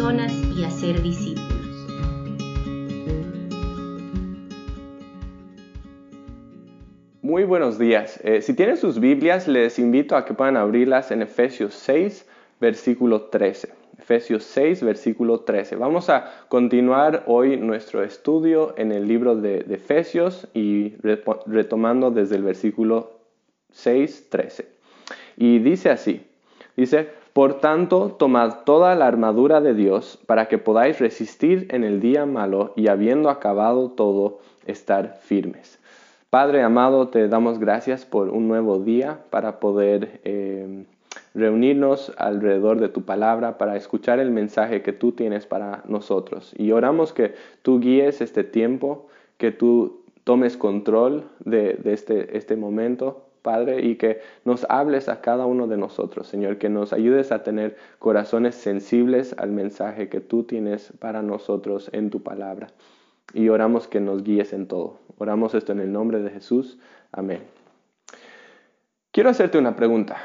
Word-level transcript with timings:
personas 0.00 0.32
y 0.56 0.64
hacer 0.64 1.02
discípulos. 1.02 1.50
Muy 7.20 7.44
buenos 7.44 7.78
días. 7.78 8.18
Eh, 8.24 8.40
si 8.40 8.54
tienen 8.54 8.78
sus 8.78 8.98
Biblias, 8.98 9.46
les 9.46 9.78
invito 9.78 10.16
a 10.16 10.24
que 10.24 10.32
puedan 10.32 10.56
abrirlas 10.56 11.10
en 11.10 11.20
Efesios 11.20 11.74
6, 11.74 12.26
versículo 12.60 13.24
13. 13.24 13.74
Efesios 13.98 14.44
6, 14.44 14.82
versículo 14.84 15.40
13. 15.40 15.76
Vamos 15.76 16.08
a 16.08 16.46
continuar 16.48 17.24
hoy 17.26 17.58
nuestro 17.58 18.02
estudio 18.02 18.72
en 18.78 18.92
el 18.92 19.06
libro 19.06 19.36
de, 19.36 19.64
de 19.64 19.74
Efesios 19.74 20.48
y 20.54 20.94
retomando 21.02 22.10
desde 22.10 22.36
el 22.36 22.42
versículo 22.42 23.20
6, 23.72 24.30
13. 24.30 24.66
Y 25.36 25.58
dice 25.58 25.90
así, 25.90 26.26
dice, 26.74 27.19
por 27.32 27.60
tanto, 27.60 28.16
tomad 28.18 28.64
toda 28.64 28.94
la 28.94 29.06
armadura 29.06 29.60
de 29.60 29.74
Dios 29.74 30.18
para 30.26 30.48
que 30.48 30.58
podáis 30.58 30.98
resistir 30.98 31.68
en 31.70 31.84
el 31.84 32.00
día 32.00 32.26
malo 32.26 32.72
y 32.76 32.88
habiendo 32.88 33.30
acabado 33.30 33.90
todo, 33.90 34.40
estar 34.66 35.18
firmes. 35.22 35.78
Padre 36.30 36.62
amado, 36.62 37.08
te 37.08 37.28
damos 37.28 37.58
gracias 37.58 38.04
por 38.04 38.28
un 38.28 38.48
nuevo 38.48 38.78
día 38.78 39.20
para 39.30 39.58
poder 39.58 40.20
eh, 40.24 40.84
reunirnos 41.34 42.12
alrededor 42.18 42.80
de 42.80 42.88
tu 42.88 43.02
palabra, 43.02 43.58
para 43.58 43.76
escuchar 43.76 44.18
el 44.20 44.30
mensaje 44.30 44.82
que 44.82 44.92
tú 44.92 45.12
tienes 45.12 45.46
para 45.46 45.82
nosotros. 45.86 46.52
Y 46.56 46.72
oramos 46.72 47.12
que 47.12 47.34
tú 47.62 47.80
guíes 47.80 48.20
este 48.20 48.44
tiempo, 48.44 49.08
que 49.38 49.50
tú 49.50 50.04
tomes 50.24 50.56
control 50.56 51.24
de, 51.44 51.80
este, 51.84 52.36
este 52.36 52.56
momento, 52.56 53.24
Padre, 53.42 53.84
y 53.84 53.96
que 53.96 54.20
nos 54.44 54.66
hables 54.68 55.08
a 55.08 55.20
cada 55.20 55.46
uno 55.46 55.66
de 55.66 55.76
nosotros, 55.76 56.26
Señor, 56.26 56.58
que 56.58 56.68
nos 56.68 56.92
ayudes 56.92 57.32
a 57.32 57.42
tener 57.42 57.76
corazones 57.98 58.54
sensibles 58.54 59.34
al 59.38 59.50
mensaje 59.50 60.08
que 60.08 60.20
tú 60.20 60.44
tienes 60.44 60.92
para 60.98 61.22
nosotros 61.22 61.90
en 61.92 62.10
tu 62.10 62.22
palabra. 62.22 62.68
Y 63.32 63.48
oramos 63.48 63.88
que 63.88 64.00
nos 64.00 64.22
guíes 64.22 64.52
en 64.52 64.66
todo. 64.66 64.98
Oramos 65.18 65.54
esto 65.54 65.72
en 65.72 65.80
el 65.80 65.92
nombre 65.92 66.20
de 66.20 66.30
Jesús. 66.30 66.78
Amén. 67.12 67.42
Quiero 69.12 69.30
hacerte 69.30 69.58
una 69.58 69.76
pregunta. 69.76 70.16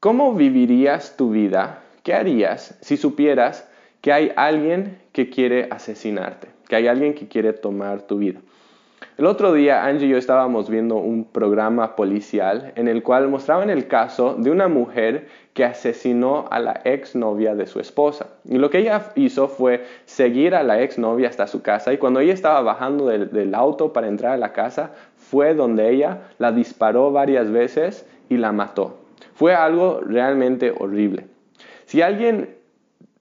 ¿Cómo 0.00 0.34
vivirías 0.34 1.16
tu 1.16 1.30
vida? 1.30 1.82
¿Qué 2.02 2.14
harías 2.14 2.78
si 2.80 2.96
supieras 2.96 3.68
que 4.00 4.12
hay 4.12 4.32
alguien 4.36 4.98
que 5.12 5.28
quiere 5.28 5.68
asesinarte? 5.70 6.48
Que 6.68 6.76
hay 6.76 6.86
alguien 6.86 7.14
que 7.14 7.26
quiere 7.28 7.52
tomar 7.52 8.02
tu 8.02 8.18
vida. 8.18 8.40
El 9.18 9.26
otro 9.26 9.52
día 9.52 9.84
Angie 9.84 10.06
y 10.06 10.10
yo 10.10 10.16
estábamos 10.16 10.70
viendo 10.70 10.94
un 10.94 11.24
programa 11.24 11.96
policial 11.96 12.72
en 12.76 12.86
el 12.86 13.02
cual 13.02 13.26
mostraban 13.26 13.68
el 13.68 13.88
caso 13.88 14.36
de 14.38 14.48
una 14.52 14.68
mujer 14.68 15.26
que 15.54 15.64
asesinó 15.64 16.44
a 16.52 16.60
la 16.60 16.80
exnovia 16.84 17.56
de 17.56 17.66
su 17.66 17.80
esposa. 17.80 18.28
Y 18.44 18.58
lo 18.58 18.70
que 18.70 18.78
ella 18.78 19.10
hizo 19.16 19.48
fue 19.48 19.84
seguir 20.04 20.54
a 20.54 20.62
la 20.62 20.80
exnovia 20.82 21.28
hasta 21.28 21.48
su 21.48 21.62
casa 21.62 21.92
y 21.92 21.98
cuando 21.98 22.20
ella 22.20 22.32
estaba 22.32 22.62
bajando 22.62 23.08
del, 23.08 23.32
del 23.32 23.56
auto 23.56 23.92
para 23.92 24.06
entrar 24.06 24.34
a 24.34 24.36
la 24.36 24.52
casa, 24.52 24.92
fue 25.16 25.52
donde 25.52 25.90
ella 25.90 26.28
la 26.38 26.52
disparó 26.52 27.10
varias 27.10 27.50
veces 27.50 28.06
y 28.28 28.36
la 28.36 28.52
mató. 28.52 29.00
Fue 29.34 29.52
algo 29.52 29.98
realmente 30.00 30.72
horrible. 30.78 31.26
Si 31.86 32.02
alguien 32.02 32.57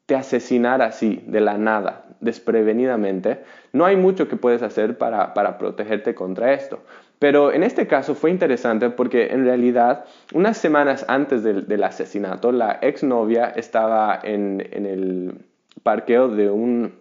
te 0.08 0.16
asesinara 0.16 0.86
así, 0.86 1.22
de 1.28 1.42
la 1.42 1.58
nada, 1.58 2.06
desprevenidamente, 2.22 3.44
no 3.74 3.86
hay 3.86 3.98
mucho 3.98 4.28
que 4.28 4.38
puedes 4.38 4.64
hacer 4.64 4.98
para, 4.98 5.34
protegerte 5.60 6.16
contra 6.16 6.54
esto. 6.54 6.80
Pero 7.20 7.52
en 7.52 7.62
este 7.62 7.88
caso 7.88 8.16
fue 8.16 8.32
interesante 8.32 8.90
porque 8.90 9.28
en 9.28 9.44
realidad 9.44 10.06
unas 10.34 10.58
semanas 10.58 11.06
antes 11.08 11.44
del, 11.44 11.84
asesinato 11.84 12.52
la 12.52 12.80
exnovia 12.82 13.48
estaba 13.56 14.20
en, 14.24 14.66
en 14.72 14.86
el 14.86 15.34
parqueo 15.84 16.30
de 16.30 16.50
un 16.50 16.94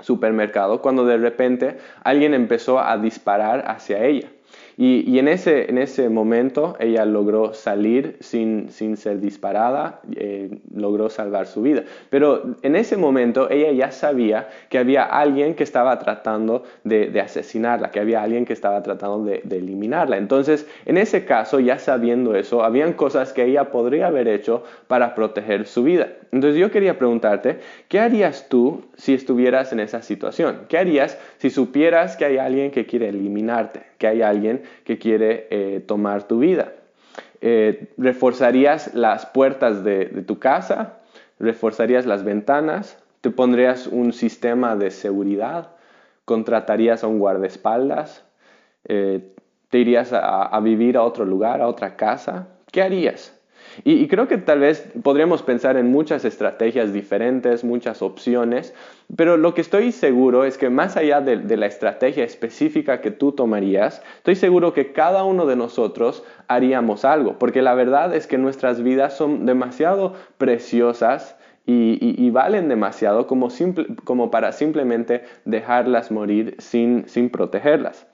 supermercado 0.00 0.82
cuando 0.82 1.04
de 1.04 1.18
repente 1.18 1.76
alguien 2.02 2.34
empezó 2.34 2.80
a 2.80 2.98
disparar 2.98 3.64
hacia 3.68 4.04
ella. 4.04 4.28
Y, 4.84 5.20
en, 5.20 5.28
ese, 5.28 5.70
en 5.70 5.78
ese 5.78 6.08
momento 6.08 6.74
ella 6.80 7.04
logró 7.04 7.54
salir 7.54 8.16
sin, 8.18 8.68
sin 8.72 8.96
ser 8.96 9.20
disparada, 9.20 10.00
eh, 10.16 10.58
logró 10.74 11.08
salvar 11.08 11.46
su 11.46 11.62
vida. 11.62 11.84
Pero 12.10 12.56
en 12.62 12.74
ese 12.74 12.96
momento 12.96 13.48
ella 13.48 13.70
ya 13.70 13.92
sabía 13.92 14.48
que 14.70 14.78
había 14.78 15.04
alguien 15.04 15.54
que 15.54 15.62
estaba 15.62 16.00
tratando 16.00 16.64
de, 16.82 17.20
asesinarla, 17.20 17.92
que 17.92 18.00
había 18.00 18.24
alguien 18.24 18.44
que 18.44 18.54
estaba 18.54 18.82
tratando 18.82 19.24
de, 19.24 19.42
de, 19.44 19.58
eliminarla. 19.58 20.16
Entonces, 20.16 20.66
en 20.84 20.96
ese 20.96 21.24
caso, 21.24 21.60
ya 21.60 21.78
sabiendo 21.78 22.34
eso, 22.34 22.64
habían 22.64 22.94
cosas 22.94 23.32
que 23.32 23.44
ella 23.44 23.70
podría 23.70 24.08
haber 24.08 24.26
hecho 24.26 24.64
para 24.88 25.14
proteger 25.14 25.64
su 25.68 25.84
vida. 25.84 26.08
Entonces 26.32 26.58
yo 26.58 26.72
quería 26.72 26.98
preguntarte, 26.98 27.60
¿qué 27.86 28.00
harías 28.00 28.48
tú 28.48 28.86
si 28.96 29.14
estuvieras 29.14 29.70
en 29.72 29.78
esa 29.78 30.02
situación? 30.02 30.62
¿Qué 30.68 30.78
harías 30.78 31.18
si 31.38 31.50
supieras 31.50 32.16
que 32.16 32.24
hay 32.24 32.38
alguien 32.38 32.70
que 32.70 32.86
quiere 32.86 33.10
eliminarte, 33.10 33.91
que 34.02 34.08
hay 34.08 34.20
alguien 34.20 34.64
que 34.82 34.98
quiere 34.98 35.46
eh, 35.50 35.80
tomar 35.86 36.26
tu 36.26 36.40
vida? 36.40 36.72
Eh, 37.40 37.86
¿Reforzarías 37.96 38.94
las 38.94 39.26
puertas 39.26 39.84
de, 39.84 40.06
tu 40.26 40.40
casa? 40.40 40.98
¿Reforzarías 41.38 42.04
las 42.04 42.24
ventanas? 42.24 42.98
¿Te 43.20 43.30
pondrías 43.30 43.86
un 43.86 44.12
sistema 44.12 44.74
de 44.74 44.90
seguridad? 44.90 45.76
¿Contratarías 46.24 47.04
a 47.04 47.06
un 47.06 47.20
guardaespaldas? 47.20 48.24
Eh, 48.88 49.34
¿Te 49.68 49.78
irías 49.78 50.12
a 50.12 50.58
vivir 50.58 50.96
a 50.96 51.04
otro 51.04 51.24
lugar, 51.24 51.62
a 51.62 51.68
otra 51.68 51.94
casa? 51.94 52.48
¿Qué 52.72 52.82
harías? 52.82 53.40
Y, 53.84 54.06
creo 54.08 54.28
que 54.28 54.38
tal 54.38 54.60
vez 54.60 54.86
podríamos 55.02 55.42
pensar 55.42 55.76
en 55.76 55.90
muchas 55.90 56.24
estrategias 56.24 56.92
diferentes, 56.92 57.64
muchas 57.64 58.02
opciones, 58.02 58.74
pero 59.16 59.36
lo 59.36 59.54
que 59.54 59.60
estoy 59.60 59.92
seguro 59.92 60.44
es 60.44 60.58
que 60.58 60.70
más 60.70 60.96
allá 60.96 61.20
de, 61.20 61.56
la 61.56 61.66
estrategia 61.66 62.24
específica 62.24 63.00
que 63.00 63.10
tú 63.10 63.32
tomarías, 63.32 64.02
estoy 64.18 64.36
seguro 64.36 64.72
que 64.72 64.92
cada 64.92 65.24
uno 65.24 65.46
de 65.46 65.56
nosotros 65.56 66.24
haríamos 66.48 67.04
algo, 67.04 67.38
porque 67.38 67.62
la 67.62 67.74
verdad 67.74 68.14
es 68.14 68.26
que 68.26 68.38
nuestras 68.38 68.82
vidas 68.82 69.16
son 69.16 69.46
demasiado 69.46 70.14
preciosas 70.38 71.36
y, 71.64 72.30
valen 72.30 72.68
demasiado 72.68 73.26
como, 73.26 74.30
para 74.30 74.52
simplemente 74.52 75.24
dejarlas 75.44 76.10
morir 76.10 76.56
sin 76.58 77.30
protegerlas. 77.30 78.06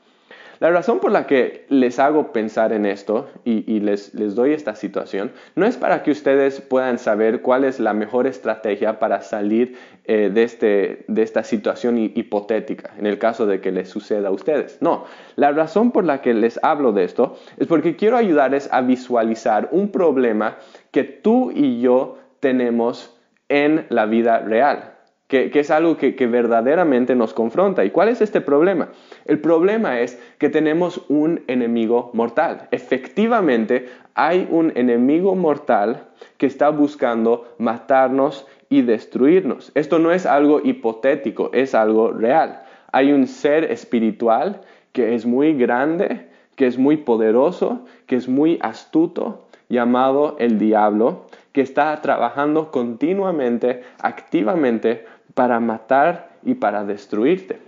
La 0.60 0.70
razón 0.70 0.98
por 0.98 1.12
la 1.12 1.26
que 1.26 1.66
les 1.68 2.00
hago 2.00 2.32
pensar 2.32 2.72
en 2.72 2.84
esto 2.84 3.28
y, 3.44 3.78
les, 3.80 4.12
doy 4.34 4.52
esta 4.52 4.74
situación 4.74 5.30
no 5.54 5.66
es 5.66 5.76
para 5.76 6.02
que 6.02 6.10
ustedes 6.10 6.60
puedan 6.60 6.98
saber 6.98 7.42
cuál 7.42 7.64
es 7.64 7.78
la 7.78 7.94
mejor 7.94 8.26
estrategia 8.26 8.98
para 8.98 9.22
salir 9.22 9.76
eh, 10.04 10.30
de, 10.32 10.42
este, 10.42 11.04
de 11.06 11.22
esta 11.22 11.44
situación 11.44 11.98
hipotética, 11.98 12.92
en 12.98 13.06
el 13.06 13.18
caso 13.18 13.46
de 13.46 13.60
que 13.60 13.70
les 13.70 13.88
suceda 13.88 14.28
a 14.28 14.32
ustedes. 14.32 14.78
No, 14.80 15.04
la 15.36 15.52
razón 15.52 15.92
por 15.92 16.04
la 16.04 16.22
que 16.22 16.34
les 16.34 16.58
hablo 16.64 16.92
de 16.92 17.04
esto 17.04 17.38
es 17.56 17.68
porque 17.68 17.94
quiero 17.94 18.16
ayudarles 18.16 18.68
a 18.72 18.80
visualizar 18.80 19.68
un 19.70 19.92
problema 19.92 20.58
que 20.90 21.04
tú 21.04 21.52
y 21.54 21.80
yo 21.80 22.18
tenemos 22.40 23.16
en 23.48 23.86
la 23.90 24.06
vida 24.06 24.40
real 24.40 24.97
que, 25.28 25.50
es 25.54 25.70
algo 25.70 25.98
que, 25.98 26.26
verdaderamente 26.26 27.14
nos 27.14 27.34
confronta. 27.34 27.84
¿Y 27.84 27.90
cuál 27.90 28.08
es 28.08 28.22
este 28.22 28.40
problema? 28.40 28.88
El 29.26 29.38
problema 29.40 30.00
es 30.00 30.18
que 30.38 30.48
tenemos 30.48 31.04
un 31.08 31.42
enemigo 31.46 32.10
mortal. 32.14 32.66
Efectivamente, 32.70 33.88
hay 34.14 34.48
un 34.50 34.72
enemigo 34.74 35.34
mortal 35.34 36.08
que 36.38 36.46
está 36.46 36.70
buscando 36.70 37.54
matarnos 37.58 38.46
y 38.70 38.82
destruirnos. 38.82 39.70
Esto 39.74 39.98
no 39.98 40.12
es 40.12 40.24
algo 40.24 40.62
hipotético, 40.64 41.50
es 41.52 41.74
algo 41.74 42.10
real. 42.10 42.62
Hay 42.90 43.12
un 43.12 43.26
ser 43.26 43.70
espiritual 43.70 44.62
que 44.92 45.14
es 45.14 45.26
muy 45.26 45.52
grande, 45.52 46.28
que 46.56 46.66
es 46.66 46.78
muy 46.78 46.96
poderoso, 46.96 47.84
que 48.06 48.16
es 48.16 48.28
muy 48.28 48.58
astuto, 48.62 49.44
llamado 49.68 50.36
el 50.38 50.58
diablo, 50.58 51.26
que 51.52 51.60
está 51.60 52.00
trabajando 52.00 52.70
continuamente, 52.70 53.82
activamente, 54.00 55.04
para 55.38 55.60
matar 55.60 56.30
y 56.42 56.54
para 56.54 56.82
destruirte. 56.82 57.60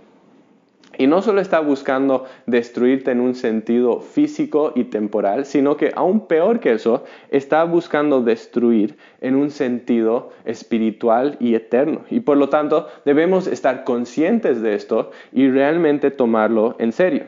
Y 0.97 1.07
no 1.07 1.21
solo 1.21 1.39
está 1.39 1.61
buscando 1.61 2.25
destruirte 2.45 3.11
en 3.11 3.21
un 3.21 3.33
sentido 3.33 4.01
físico 4.01 4.73
y 4.75 4.83
temporal, 4.83 5.45
sino 5.45 5.77
que 5.77 5.93
aún 5.95 6.27
peor 6.27 6.59
que 6.59 6.73
eso, 6.73 7.05
está 7.29 7.63
buscando 7.63 8.21
destruir 8.23 8.97
en 9.21 9.37
un 9.37 9.51
sentido 9.51 10.31
espiritual 10.43 11.37
y 11.39 11.55
eterno. 11.55 12.01
Y 12.09 12.19
por 12.19 12.35
lo 12.35 12.49
tanto 12.49 12.89
debemos 13.05 13.47
estar 13.47 13.85
conscientes 13.85 14.61
de 14.61 14.75
esto 14.75 15.11
y 15.31 15.49
realmente 15.49 16.11
tomarlo 16.11 16.75
en 16.77 16.91
serio. 16.91 17.23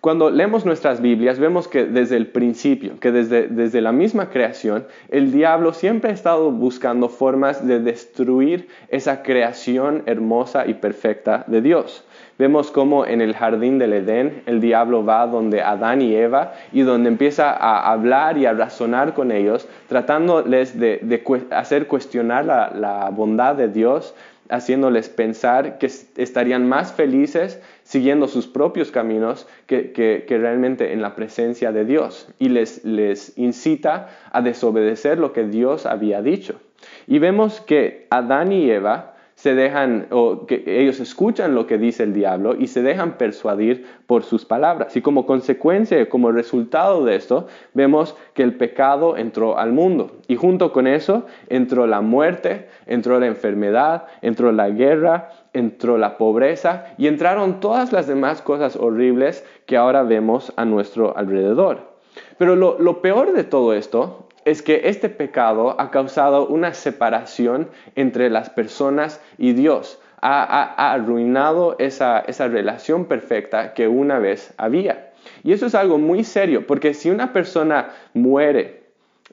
Cuando 0.00 0.30
leemos 0.30 0.64
nuestras 0.64 1.00
Biblias 1.00 1.38
vemos 1.38 1.68
que 1.68 1.84
desde 1.84 2.16
el 2.16 2.28
principio, 2.28 3.00
que 3.00 3.12
desde, 3.12 3.48
desde 3.48 3.80
la 3.80 3.92
misma 3.92 4.30
creación, 4.30 4.86
el 5.08 5.32
diablo 5.32 5.72
siempre 5.72 6.10
ha 6.10 6.14
estado 6.14 6.50
buscando 6.50 7.08
formas 7.08 7.66
de 7.66 7.80
destruir 7.80 8.68
esa 8.88 9.22
creación 9.22 10.02
hermosa 10.06 10.66
y 10.66 10.74
perfecta 10.74 11.44
de 11.46 11.62
Dios. 11.62 12.04
Vemos 12.38 12.70
como 12.70 13.06
en 13.06 13.22
el 13.22 13.34
jardín 13.34 13.78
del 13.78 13.94
Edén 13.94 14.42
el 14.44 14.60
diablo 14.60 15.04
va 15.04 15.26
donde 15.26 15.62
Adán 15.62 16.02
y 16.02 16.14
Eva 16.14 16.52
y 16.70 16.82
donde 16.82 17.08
empieza 17.08 17.50
a 17.50 17.90
hablar 17.90 18.36
y 18.36 18.44
a 18.44 18.52
razonar 18.52 19.14
con 19.14 19.32
ellos, 19.32 19.66
tratándoles 19.88 20.78
de, 20.78 21.24
hacer 21.50 21.86
cuestionar 21.86 22.44
la, 22.44 22.70
la 22.74 23.08
bondad 23.08 23.54
de 23.54 23.68
Dios, 23.68 24.14
haciéndoles 24.48 25.08
pensar 25.08 25.78
que 25.78 25.86
estarían 25.86 26.68
más 26.68 26.92
felices 26.92 27.60
siguiendo 27.82 28.28
sus 28.28 28.46
propios 28.46 28.90
caminos 28.90 29.46
que, 29.66 30.24
realmente 30.28 30.92
en 30.92 31.02
la 31.02 31.14
presencia 31.14 31.72
de 31.72 31.84
Dios 31.84 32.28
y 32.38 32.48
les, 32.48 32.84
les 32.84 33.36
incita 33.38 34.08
a 34.30 34.42
desobedecer 34.42 35.18
lo 35.18 35.32
que 35.32 35.44
Dios 35.44 35.86
había 35.86 36.22
dicho. 36.22 36.60
Y 37.06 37.18
vemos 37.18 37.60
que 37.60 38.06
Adán 38.10 38.52
y 38.52 38.70
Eva 38.70 39.15
se 39.36 39.54
dejan, 39.54 40.06
o 40.10 40.46
que 40.46 40.64
ellos 40.66 40.98
escuchan 40.98 41.54
lo 41.54 41.66
que 41.66 41.76
dice 41.76 42.02
el 42.02 42.14
diablo 42.14 42.56
y 42.58 42.68
se 42.68 42.80
dejan 42.80 43.18
persuadir 43.18 43.86
por 44.06 44.24
sus 44.24 44.46
palabras. 44.46 44.96
Y 44.96 45.02
como 45.02 45.26
consecuencia, 45.26 46.08
como 46.08 46.32
resultado 46.32 47.04
de 47.04 47.16
esto, 47.16 47.46
vemos 47.74 48.16
que 48.32 48.42
el 48.42 48.54
pecado 48.54 49.18
entró 49.18 49.58
al 49.58 49.72
mundo. 49.72 50.16
Y 50.26 50.36
junto 50.36 50.72
con 50.72 50.86
eso 50.86 51.26
entró 51.50 51.86
la 51.86 52.00
muerte, 52.00 52.68
entró 52.86 53.20
la 53.20 53.26
enfermedad, 53.26 54.06
entró 54.22 54.52
la 54.52 54.70
guerra, 54.70 55.28
entró 55.52 55.98
la 55.98 56.16
pobreza 56.16 56.86
y 56.96 57.06
entraron 57.06 57.60
todas 57.60 57.92
las 57.92 58.06
demás 58.06 58.40
cosas 58.40 58.74
horribles 58.74 59.44
que 59.66 59.76
ahora 59.76 60.02
vemos 60.02 60.50
a 60.56 60.64
nuestro 60.64 61.14
alrededor. 61.14 61.94
Pero 62.38 62.56
lo, 62.56 62.78
lo 62.78 63.02
peor 63.02 63.34
de 63.34 63.44
todo 63.44 63.74
esto 63.74 64.25
es 64.46 64.62
que 64.62 64.82
este 64.84 65.08
pecado 65.08 65.78
ha 65.78 65.90
causado 65.90 66.46
una 66.46 66.72
separación 66.72 67.68
entre 67.96 68.30
las 68.30 68.48
personas 68.48 69.20
y 69.38 69.52
Dios. 69.52 70.00
Ha, 70.22 70.92
arruinado 70.92 71.76
esa, 71.78 72.20
esa 72.20 72.48
relación 72.48 73.04
perfecta 73.04 73.74
que 73.74 73.86
una 73.88 74.18
vez 74.18 74.54
había. 74.56 75.10
Y 75.42 75.52
eso 75.52 75.66
es 75.66 75.74
algo 75.74 75.98
muy 75.98 76.24
serio, 76.24 76.66
porque 76.66 76.94
si 76.94 77.10
una 77.10 77.32
persona 77.32 77.90
muere 78.14 78.85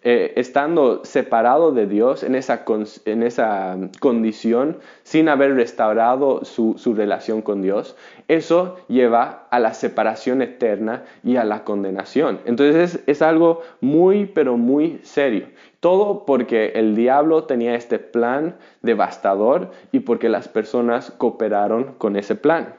eh, 0.05 0.33
estando 0.35 1.05
separado 1.05 1.71
de 1.71 1.87
Dios 1.87 2.23
en 2.23 2.35
esa, 2.35 2.65
en 3.05 3.23
esa 3.23 3.77
condición, 4.01 4.79
sin 5.03 5.29
haber 5.29 5.55
restaurado 5.55 6.43
su, 6.43 6.75
relación 6.93 7.41
con 7.41 7.61
Dios, 7.61 7.95
eso 8.27 8.75
lleva 8.89 9.47
a 9.49 9.59
la 9.59 9.73
separación 9.73 10.41
eterna 10.41 11.03
y 11.23 11.37
a 11.37 11.45
la 11.45 11.63
condenación. 11.63 12.41
Entonces 12.43 12.95
es, 12.95 13.03
es 13.07 13.21
algo 13.21 13.61
muy, 13.79 14.25
pero 14.25 14.57
muy 14.57 14.99
serio. 15.03 15.47
Todo 15.79 16.25
porque 16.25 16.73
el 16.75 16.97
diablo 16.97 17.45
tenía 17.45 17.75
este 17.75 17.97
plan 17.97 18.57
devastador 18.81 19.71
y 19.93 20.01
porque 20.01 20.27
las 20.27 20.49
personas 20.49 21.11
cooperaron 21.11 21.93
con 21.97 22.17
ese 22.17 22.35
plan. 22.35 22.75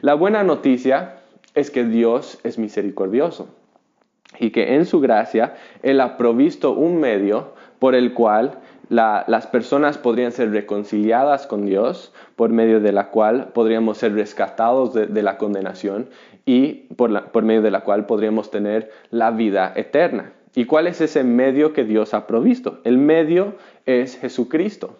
La 0.00 0.14
buena 0.14 0.44
noticia 0.44 1.16
es 1.54 1.72
que 1.72 1.82
Dios 1.82 2.38
es 2.44 2.56
misericordioso 2.56 3.48
y 4.38 4.50
que 4.50 4.74
en 4.74 4.86
su 4.86 5.00
gracia 5.00 5.54
Él 5.82 6.00
ha 6.00 6.16
provisto 6.16 6.72
un 6.72 7.00
medio 7.00 7.54
por 7.78 7.94
el 7.94 8.14
cual 8.14 8.58
las 8.88 9.46
personas 9.46 9.98
podrían 9.98 10.32
ser 10.32 10.50
reconciliadas 10.50 11.46
con 11.46 11.66
Dios, 11.66 12.12
por 12.36 12.50
medio 12.50 12.80
de 12.80 12.92
la 12.92 13.10
cual 13.10 13.48
podríamos 13.52 13.98
ser 13.98 14.14
rescatados 14.14 14.94
de, 14.94 15.22
la 15.22 15.36
condenación 15.36 16.08
y 16.46 16.86
por, 16.96 17.30
por 17.30 17.42
medio 17.42 17.60
de 17.60 17.70
la 17.70 17.82
cual 17.82 18.06
podríamos 18.06 18.50
tener 18.50 18.90
la 19.10 19.30
vida 19.30 19.72
eterna. 19.76 20.32
¿Y 20.54 20.64
cuál 20.64 20.86
es 20.86 21.00
ese 21.00 21.22
medio 21.22 21.72
que 21.74 21.84
Dios 21.84 22.14
ha 22.14 22.26
provisto? 22.26 22.80
El 22.84 22.96
medio 22.96 23.56
es 23.84 24.18
Jesucristo. 24.18 24.96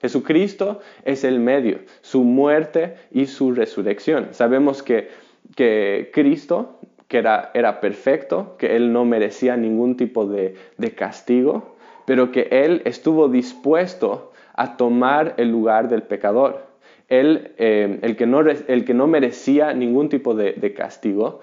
Jesucristo 0.00 0.80
es 1.04 1.24
el 1.24 1.40
medio, 1.40 1.80
su 2.00 2.24
muerte 2.24 2.94
y 3.10 3.26
su 3.26 3.52
resurrección. 3.52 4.28
Sabemos 4.30 4.82
que, 4.82 5.10
que 5.54 6.10
Cristo 6.14 6.78
que 7.08 7.18
era, 7.18 7.50
era 7.54 7.80
perfecto, 7.80 8.56
que 8.58 8.76
él 8.76 8.92
no 8.92 9.04
merecía 9.04 9.56
ningún 9.56 9.96
tipo 9.96 10.26
de, 10.26 10.54
castigo, 10.94 11.76
pero 12.06 12.30
que 12.30 12.48
él 12.50 12.82
estuvo 12.84 13.28
dispuesto 13.28 14.32
a 14.54 14.76
tomar 14.76 15.34
el 15.38 15.50
lugar 15.50 15.88
del 15.88 16.02
pecador. 16.02 16.66
Él, 17.08 17.54
eh, 17.56 17.98
el, 18.02 18.16
que 18.16 18.26
no, 18.26 18.40
el, 18.40 18.84
que 18.84 18.92
no, 18.92 19.06
merecía 19.06 19.72
ningún 19.72 20.10
tipo 20.10 20.34
de, 20.34 20.52
de, 20.52 20.74
castigo, 20.74 21.40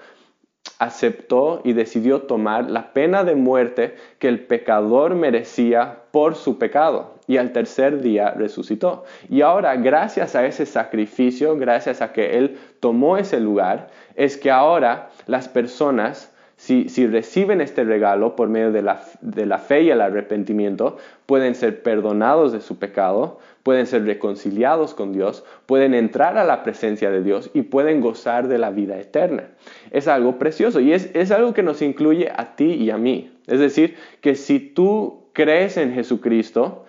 aceptó 0.78 1.60
y 1.64 1.72
decidió 1.72 2.22
tomar 2.22 2.70
la 2.70 2.92
pena 2.92 3.24
de 3.24 3.34
muerte 3.34 3.94
que 4.20 4.28
el 4.28 4.46
pecador 4.46 5.16
merecía 5.16 6.02
por 6.12 6.36
su 6.36 6.58
pecado. 6.58 7.15
Y 7.26 7.38
al 7.38 7.52
tercer 7.52 8.00
día 8.00 8.30
resucitó. 8.30 9.04
Y 9.28 9.42
ahora, 9.42 9.76
gracias 9.76 10.34
a 10.36 10.46
ese 10.46 10.66
sacrificio, 10.66 11.56
gracias 11.56 12.02
a 12.02 12.12
que 12.12 12.38
Él 12.38 12.58
tomó 12.80 13.16
ese 13.16 13.40
lugar, 13.40 13.88
es 14.14 14.36
que 14.36 14.50
ahora 14.50 15.10
las 15.26 15.48
personas, 15.48 16.32
si, 16.56 16.86
reciben 17.06 17.60
este 17.60 17.84
regalo 17.84 18.36
por 18.36 18.48
medio 18.48 18.72
de 18.72 18.82
la, 18.82 19.02
de 19.20 19.46
la 19.46 19.58
fe 19.58 19.82
y 19.82 19.90
el 19.90 20.00
arrepentimiento, 20.00 20.96
pueden 21.26 21.54
ser 21.54 21.82
perdonados 21.82 22.52
de 22.52 22.60
su 22.60 22.78
pecado, 22.78 23.38
pueden 23.66 23.86
ser 23.86 24.04
reconciliados 24.04 24.94
con 24.94 25.12
Dios, 25.12 25.44
pueden 25.66 25.92
entrar 25.92 26.38
a 26.38 26.44
la 26.44 26.62
presencia 26.62 27.10
de 27.10 27.24
Dios 27.24 27.50
y 27.52 27.62
pueden 27.62 28.00
gozar 28.00 28.46
de 28.46 28.58
la 28.58 28.70
vida 28.70 28.96
eterna. 28.96 29.48
Es 29.90 30.06
algo 30.06 30.38
precioso 30.38 30.78
y 30.78 30.92
es, 30.92 31.10
es 31.14 31.32
algo 31.32 31.52
que 31.52 31.64
nos 31.64 31.82
incluye 31.82 32.30
a 32.30 32.54
ti 32.54 32.74
y 32.74 32.90
a 32.90 32.96
mí. 32.96 33.32
Es 33.48 33.58
decir, 33.58 33.96
que 34.20 34.36
si 34.36 34.60
tú 34.60 35.24
crees 35.32 35.76
en 35.76 35.92
Jesucristo, 35.92 36.84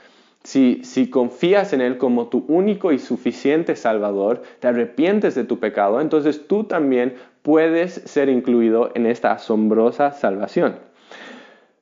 si, 0.48 1.10
confías 1.10 1.74
en 1.74 1.82
Él 1.82 1.98
como 1.98 2.28
tu 2.28 2.46
único 2.48 2.94
y 2.94 3.00
suficiente 3.00 3.76
Salvador, 3.76 4.44
te 4.62 4.70
arrepientes 4.70 5.36
de 5.36 5.44
tu 5.44 5.60
pecado, 5.60 6.00
entonces 6.00 6.48
tú 6.48 6.64
también 6.64 7.16
puedes 7.42 7.92
ser 8.06 8.30
incluido 8.30 8.92
en 8.96 9.08
esta 9.08 9.34
asombrosa 9.34 10.14
salvación. 10.14 10.87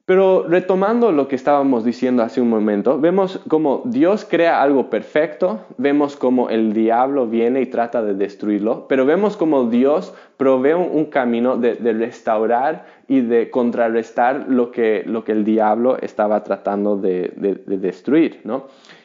Pero 0.05 0.45
retomando 0.47 1.11
lo 1.11 1.27
que 1.27 1.35
estábamos 1.35 1.83
diciendo 1.83 2.21
hace 2.21 2.39
un 2.39 2.47
momento, 2.47 2.99
vemos 2.99 3.41
cómo 3.47 3.81
Dios 3.85 4.23
crea 4.23 4.61
algo 4.61 4.91
perfecto, 4.91 5.61
vemos 5.77 6.15
cómo 6.15 6.49
el 6.51 6.73
diablo 6.73 7.25
viene 7.25 7.61
y 7.61 7.65
trata 7.65 8.03
de 8.03 8.13
destruirlo, 8.13 8.87
pero 8.87 9.07
vemos 9.07 9.35
cómo 9.35 9.63
Dios 9.63 10.13
provee 10.37 10.73
un 10.73 11.05
camino 11.05 11.57
de, 11.57 11.73
restaurar 11.93 12.85
y 13.07 13.21
de 13.21 13.49
contrarrestar 13.49 14.45
lo 14.47 14.69
que, 14.69 15.01
lo 15.07 15.23
que, 15.23 15.31
el 15.31 15.43
diablo 15.43 15.97
estaba 15.99 16.43
tratando 16.43 16.97
de, 16.97 17.33
destruir. 17.65 18.43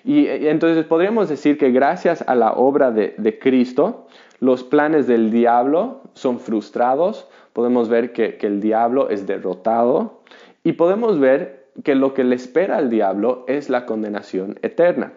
Y, 0.05 0.27
entonces 0.27 0.85
podríamos 0.85 1.31
decir 1.31 1.57
que 1.57 1.71
gracias 1.71 2.23
a 2.29 2.35
la 2.35 2.53
obra 2.53 2.91
de 2.91 3.39
Cristo, 3.41 4.07
los 4.41 4.65
planes 4.65 5.07
del 5.07 5.31
diablo 5.31 6.01
son 6.15 6.41
frustrados, 6.41 7.29
podemos 7.53 7.89
ver 7.89 8.13
que, 8.13 8.39
el 8.41 8.61
diablo 8.61 9.11
es 9.11 9.27
derrotado 9.27 10.20
y 10.63 10.73
podemos 10.73 11.19
ver 11.19 11.67
que 11.85 11.95
lo 11.95 12.15
que 12.15 12.25
le 12.25 12.37
espera 12.37 12.77
al 12.77 12.91
diablo 12.91 13.45
es 13.49 13.71
la 13.71 13.87
condenación 13.87 14.59
eterna. 14.63 15.13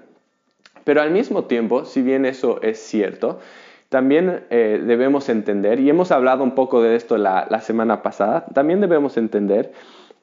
Pero 0.84 1.01
al 1.01 1.12
mismo 1.12 1.46
tiempo, 1.46 1.86
si 1.86 2.01
bien 2.01 2.25
eso 2.25 2.62
es 2.62 2.77
cierto, 2.79 3.39
también 3.89 4.44
eh, 4.50 4.82
debemos 4.86 5.29
entender, 5.29 5.79
y 5.79 5.89
hemos 5.89 6.12
hablado 6.12 6.44
un 6.44 6.56
poco 6.56 6.82
de 6.82 6.96
esto 6.96 7.18
la, 7.18 7.48
la 7.50 7.62
semana 7.62 8.01
pasada, 8.01 8.46
también 8.53 8.82
debemos 8.82 9.18
entender 9.18 9.72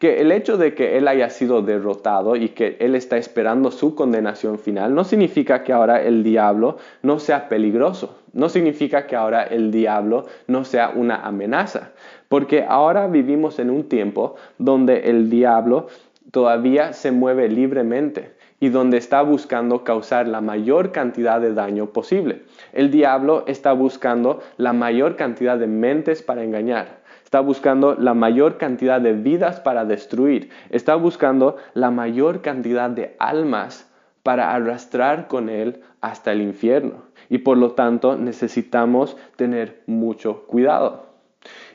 que 0.00 0.22
el 0.22 0.32
hecho 0.32 0.56
de 0.56 0.74
que 0.74 0.96
él 0.96 1.06
haya 1.06 1.28
sido 1.28 1.60
derrotado 1.60 2.34
y 2.34 2.48
que 2.48 2.78
él 2.80 2.94
está 2.94 3.18
esperando 3.18 3.70
su 3.70 3.94
condenación 3.94 4.58
final 4.58 4.94
no 4.94 5.04
significa 5.04 5.62
que 5.62 5.74
ahora 5.74 6.02
el 6.02 6.24
diablo 6.24 6.78
no 7.02 7.18
sea 7.18 7.50
peligroso, 7.50 8.18
no 8.32 8.48
significa 8.48 9.06
que 9.06 9.14
ahora 9.14 9.44
el 9.44 9.70
diablo 9.70 10.24
no 10.46 10.64
sea 10.64 10.90
una 10.94 11.16
amenaza, 11.16 11.92
porque 12.30 12.64
ahora 12.66 13.08
vivimos 13.08 13.58
en 13.58 13.70
un 13.70 13.88
tiempo 13.88 14.36
donde 14.56 15.10
el 15.10 15.28
diablo 15.28 15.88
todavía 16.30 16.92
se 16.92 17.10
mueve 17.10 17.48
libremente 17.48 18.36
y 18.60 18.68
donde 18.68 18.98
está 18.98 19.22
buscando 19.22 19.82
causar 19.82 20.28
la 20.28 20.40
mayor 20.40 20.92
cantidad 20.92 21.40
de 21.40 21.52
daño 21.54 21.86
posible. 21.86 22.42
El 22.72 22.92
diablo 22.92 23.42
está 23.48 23.72
buscando 23.72 24.38
la 24.58 24.72
mayor 24.72 25.16
cantidad 25.16 25.58
de 25.58 25.66
mentes 25.66 26.22
para 26.22 26.44
engañar. 26.44 27.00
Está 27.24 27.40
buscando 27.40 27.96
la 27.96 28.14
mayor 28.14 28.58
cantidad 28.58 29.00
de 29.00 29.12
vidas 29.12 29.58
para 29.58 29.84
destruir. 29.84 30.50
Está 30.70 30.94
buscando 30.94 31.56
la 31.74 31.90
mayor 31.90 32.42
cantidad 32.42 32.90
de 32.90 33.16
almas 33.18 33.90
para 34.22 34.54
arrastrar 34.54 35.26
con 35.26 35.48
él 35.48 35.80
hasta 36.00 36.30
el 36.30 36.42
infierno. 36.42 37.02
Y 37.28 37.38
por 37.38 37.58
lo 37.58 37.72
tanto 37.72 38.16
necesitamos 38.16 39.16
tener 39.34 39.82
mucho 39.88 40.44
cuidado. 40.46 41.09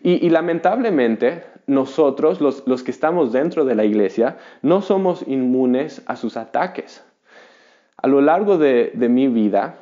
Y, 0.07 0.29
lamentablemente 0.29 1.45
nosotros, 1.65 2.39
los, 2.39 2.83
que 2.83 2.91
estamos 2.91 3.33
dentro 3.33 3.65
de 3.65 3.73
la 3.73 3.85
iglesia, 3.85 4.37
no 4.61 4.83
somos 4.83 5.27
inmunes 5.27 6.03
a 6.05 6.15
sus 6.15 6.37
ataques. 6.37 7.03
A 7.97 8.07
lo 8.07 8.21
largo 8.21 8.59
de, 8.59 8.91
mi 9.09 9.27
vida, 9.29 9.77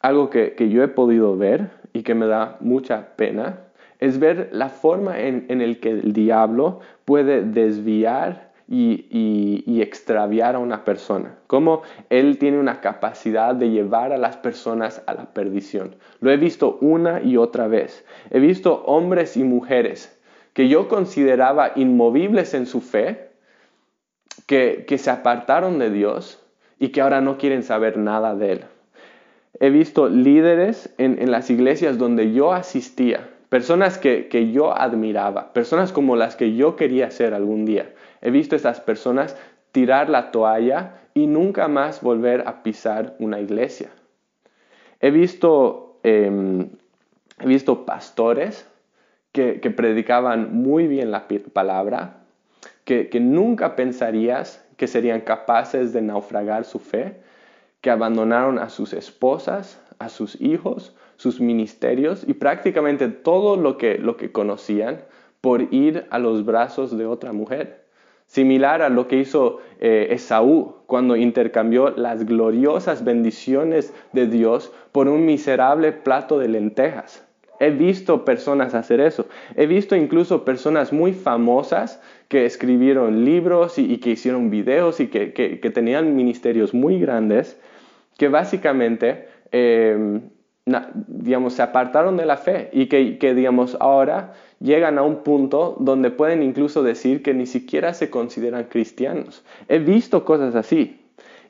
algo 0.00 0.30
que, 0.30 0.54
yo 0.70 0.82
he 0.82 0.88
podido 0.88 1.36
ver 1.36 1.68
y 1.92 2.02
que 2.02 2.14
me 2.14 2.26
da 2.26 2.56
mucha 2.60 3.14
pena, 3.16 3.58
es 3.98 4.18
ver 4.18 4.48
la 4.52 4.70
forma 4.70 5.20
en, 5.20 5.44
en 5.50 5.60
el 5.60 5.80
que 5.80 5.90
el 5.90 6.14
diablo 6.14 6.80
puede 7.04 7.42
desviar 7.42 8.47
y, 8.68 9.80
extraviar 9.80 10.56
a 10.56 10.58
una 10.58 10.84
persona. 10.84 11.36
Cómo 11.46 11.82
él 12.10 12.38
tiene 12.38 12.58
una 12.58 12.80
capacidad 12.80 13.54
de 13.54 13.70
llevar 13.70 14.12
a 14.12 14.18
las 14.18 14.36
personas 14.36 15.02
a 15.06 15.14
la 15.14 15.32
perdición. 15.32 15.94
Lo 16.20 16.30
he 16.30 16.36
visto 16.36 16.78
una 16.80 17.22
y 17.22 17.36
otra 17.36 17.68
vez. 17.68 18.04
He 18.30 18.40
visto 18.40 18.82
hombres 18.84 19.36
y 19.36 19.44
mujeres 19.44 20.18
que 20.52 20.68
yo 20.68 20.88
consideraba 20.88 21.70
inmovibles 21.76 22.52
en 22.54 22.66
su 22.66 22.80
fe, 22.80 23.30
que, 24.46 24.84
se 24.98 25.10
apartaron 25.10 25.78
de 25.78 25.90
Dios 25.90 26.42
y 26.80 26.88
que 26.88 27.00
ahora 27.00 27.20
no 27.20 27.38
quieren 27.38 27.62
saber 27.62 27.96
nada 27.96 28.34
de 28.34 28.52
él. 28.52 28.64
he 29.60 29.70
visto 29.70 30.08
líderes 30.08 30.92
en, 30.98 31.30
las 31.30 31.50
iglesias 31.50 31.98
donde 31.98 32.32
yo 32.32 32.52
asistía, 32.52 33.28
personas 33.48 33.98
que, 33.98 34.50
yo 34.52 34.76
admiraba, 34.76 35.52
personas 35.52 35.92
como 35.92 36.16
las 36.16 36.34
que 36.34 36.54
yo 36.54 36.74
quería 36.74 37.10
ser 37.10 37.34
algún 37.34 37.64
día. 37.64 37.92
He 38.20 38.30
visto 38.30 38.54
a 38.54 38.58
esas 38.58 38.80
personas 38.80 39.36
tirar 39.72 40.08
la 40.08 40.30
toalla 40.30 40.94
y 41.14 41.26
nunca 41.26 41.68
más 41.68 42.02
volver 42.02 42.46
a 42.46 42.62
pisar 42.62 43.16
una 43.18 43.40
iglesia. 43.40 43.90
He 45.00 45.10
visto, 45.10 46.00
em, 46.02 46.70
he 47.40 47.46
visto 47.46 47.84
pastores 47.84 48.68
que, 49.32 49.70
predicaban 49.70 50.52
muy 50.52 50.88
bien 50.88 51.10
la 51.10 51.28
palabra, 51.52 52.24
que, 52.84 53.08
que 53.08 53.20
nunca 53.20 53.76
pensarías 53.76 54.64
que 54.76 54.86
serían 54.86 55.20
capaces 55.20 55.92
de 55.92 56.02
naufragar 56.02 56.64
su 56.64 56.78
fe, 56.78 57.20
que 57.80 57.90
abandonaron 57.90 58.58
a 58.58 58.68
sus 58.68 58.92
esposas, 58.92 59.80
a 59.98 60.08
sus 60.08 60.40
hijos, 60.40 60.94
sus 61.16 61.40
ministerios 61.40 62.24
y 62.26 62.34
prácticamente 62.34 63.08
todo 63.08 63.56
lo 63.56 63.76
que, 63.76 63.98
lo 63.98 64.16
que 64.16 64.32
conocían 64.32 65.02
por 65.40 65.72
ir 65.74 66.06
a 66.10 66.18
los 66.18 66.44
brazos 66.44 66.96
de 66.96 67.06
otra 67.06 67.32
mujer. 67.32 67.87
Similar 68.28 68.82
a 68.82 68.90
lo 68.90 69.08
que 69.08 69.16
hizo 69.16 69.58
eh, 69.80 70.08
Esaú 70.10 70.76
cuando 70.86 71.16
intercambió 71.16 71.90
las 71.90 72.26
gloriosas 72.26 73.02
bendiciones 73.02 73.94
de 74.12 74.26
Dios 74.26 74.70
por 74.92 75.08
un 75.08 75.24
miserable 75.24 75.92
plato 75.92 76.38
de 76.38 76.48
lentejas. 76.48 77.26
He 77.58 77.70
visto 77.70 78.26
personas 78.26 78.74
hacer 78.74 79.00
eso. 79.00 79.26
He 79.56 79.66
visto 79.66 79.96
incluso 79.96 80.44
personas 80.44 80.92
muy 80.92 81.12
famosas 81.12 82.00
que 82.28 82.44
escribieron 82.44 83.24
libros 83.24 83.78
y, 83.78 83.96
que 83.98 84.10
hicieron 84.10 84.50
videos 84.50 85.00
y 85.00 85.08
que, 85.08 85.70
tenían 85.74 86.14
ministerios 86.14 86.74
muy 86.74 87.00
grandes 87.00 87.58
que 88.18 88.28
básicamente, 88.28 89.28
em, 89.52 90.20
digamos, 91.06 91.54
se 91.54 91.62
apartaron 91.62 92.16
de 92.16 92.26
la 92.26 92.36
fe 92.36 92.70
y 92.72 92.86
que, 92.86 93.18
que, 93.18 93.34
digamos, 93.34 93.76
ahora 93.80 94.34
llegan 94.60 94.98
a 94.98 95.02
un 95.02 95.22
punto 95.22 95.76
donde 95.80 96.10
pueden 96.10 96.42
incluso 96.42 96.82
decir 96.82 97.22
que 97.22 97.34
ni 97.34 97.46
siquiera 97.46 97.94
se 97.94 98.10
consideran 98.10 98.64
cristianos. 98.64 99.44
He 99.68 99.78
visto 99.78 100.24
cosas 100.24 100.54
así 100.54 101.00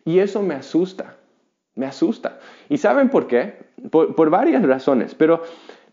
y 0.05 0.21
eso 0.21 0.43
me 0.43 0.55
asusta, 0.55 1.17
me 1.75 1.87
asusta. 1.87 2.39
¿Y 2.69 2.79
saben 2.79 3.09
por 3.09 3.27
qué? 3.27 3.67
Por, 3.91 4.31
varias 4.31 4.63
razones, 4.63 5.15
pero, 5.15 5.43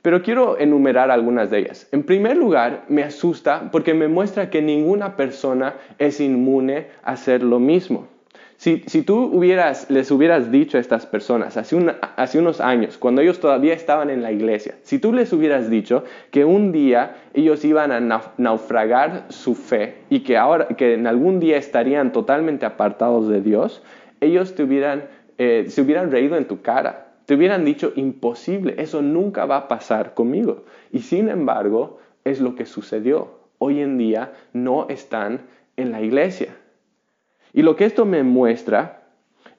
pero 0.01 0.21
quiero 0.23 0.57
enumerar 0.57 1.11
algunas 1.11 1.49
de 1.49 1.59
ellas. 1.59 1.87
En 1.91 2.03
primer 2.03 2.37
lugar, 2.37 2.85
me 2.89 3.03
asusta 3.03 3.69
porque 3.71 3.93
me 3.93 4.07
muestra 4.07 4.49
que 4.49 4.61
ninguna 4.61 5.15
persona 5.15 5.75
es 5.97 6.19
inmune 6.19 6.87
a 7.03 7.11
hacer 7.11 7.43
lo 7.43 7.59
mismo. 7.59 8.07
Si, 8.57 8.79
tú 9.03 9.25
hubieras, 9.33 9.89
les 9.91 10.09
hubieras 10.11 10.49
dicho 10.49 10.77
a 10.77 10.81
estas 10.81 11.05
personas 11.05 11.57
hace, 11.57 11.77
hace, 12.15 12.39
unos 12.39 12.61
años, 12.61 12.97
cuando 12.97 13.21
ellos 13.21 13.39
todavía 13.39 13.73
estaban 13.73 14.09
en 14.09 14.23
la 14.23 14.31
iglesia, 14.31 14.75
si 14.81 14.97
tú 14.97 15.11
les 15.11 15.33
hubieras 15.33 15.69
dicho 15.69 16.03
que 16.31 16.45
un 16.45 16.71
día 16.71 17.17
ellos 17.33 17.65
iban 17.65 17.91
a 17.91 18.31
naufragar 18.37 19.25
su 19.29 19.55
fe 19.55 19.97
y 20.09 20.21
que, 20.21 20.37
ahora, 20.37 20.67
que 20.69 20.93
en 20.93 21.05
algún 21.05 21.39
día 21.39 21.57
estarían 21.57 22.13
totalmente 22.13 22.65
apartados 22.65 23.27
de 23.27 23.41
Dios, 23.41 23.83
ellos 24.21 24.55
te 24.55 24.63
hubieran, 24.63 25.03
eh, 25.37 25.65
se 25.67 25.81
hubieran 25.81 26.09
reído 26.09 26.37
en 26.37 26.45
tu 26.45 26.61
cara. 26.61 27.07
Te 27.25 27.35
hubieran 27.35 27.65
dicho, 27.65 27.91
imposible, 27.95 28.75
eso 28.77 29.01
nunca 29.01 29.45
va 29.45 29.57
a 29.57 29.67
pasar 29.67 30.13
conmigo. 30.13 30.63
Y 30.91 30.99
sin 30.99 31.27
embargo, 31.27 31.99
es 32.23 32.39
lo 32.39 32.55
que 32.55 32.65
sucedió. 32.65 33.39
Hoy 33.57 33.81
en 33.81 33.97
día 33.97 34.33
no 34.53 34.87
están 34.89 35.41
en 35.75 35.91
la 35.91 36.01
iglesia. 36.01 36.55
Y 37.55 37.61
lo 37.61 37.77
que 37.77 37.85
esto 37.85 38.03
me 38.03 38.21
muestra 38.21 39.07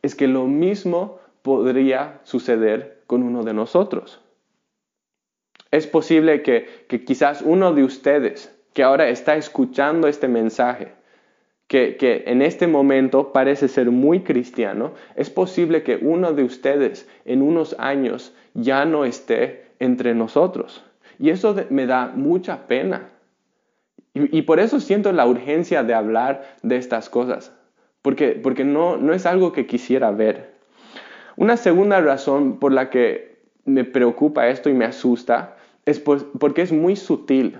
es 0.02 0.14
que 0.14 0.28
lo 0.28 0.46
mismo 0.46 1.18
podría 1.40 2.20
suceder 2.24 3.02
con 3.06 3.22
uno 3.22 3.42
de 3.42 3.54
nosotros. 3.54 4.20
Es 5.70 5.86
posible 5.86 6.42
que, 6.42 6.84
quizás 7.06 7.40
uno 7.40 7.72
de 7.72 7.84
ustedes 7.84 8.54
que 8.74 8.82
ahora 8.82 9.08
está 9.08 9.36
escuchando 9.36 10.08
este 10.08 10.28
mensaje, 10.28 10.92
que, 11.68 11.96
que, 11.96 12.24
en 12.26 12.42
este 12.42 12.66
momento 12.66 13.32
parece 13.32 13.66
ser 13.66 13.90
muy 13.90 14.20
cristiano, 14.20 14.92
es 15.14 15.30
posible 15.30 15.82
que 15.82 15.96
uno 15.96 16.34
de 16.34 16.44
ustedes 16.44 17.08
en 17.24 17.40
unos 17.40 17.74
años 17.78 18.34
ya 18.52 18.84
no 18.84 19.06
esté 19.06 19.68
entre 19.78 20.14
nosotros. 20.14 20.84
Y 21.18 21.30
eso 21.30 21.56
me 21.70 21.86
da 21.86 22.12
mucha 22.14 22.66
pena. 22.66 23.08
y, 24.12 24.42
por 24.42 24.60
eso 24.60 24.80
siento 24.80 25.12
la 25.12 25.26
urgencia 25.26 25.82
de 25.82 25.94
hablar 25.94 26.56
de 26.62 26.76
estas 26.76 27.08
cosas 27.08 27.55
porque, 28.06 28.62
no, 28.64 28.96
no 28.98 29.12
es 29.12 29.26
algo 29.26 29.52
que 29.52 29.66
quisiera 29.66 30.12
ver. 30.12 30.52
Una 31.34 31.56
segunda 31.56 32.00
razón 32.00 32.60
por 32.60 32.72
la 32.72 32.88
que 32.88 33.40
me 33.64 33.82
preocupa 33.82 34.46
esto 34.46 34.70
y 34.70 34.74
me 34.74 34.84
asusta 34.84 35.56
es 35.86 35.98
porque 35.98 36.62
es 36.62 36.70
muy 36.70 36.94
sutil. 36.94 37.58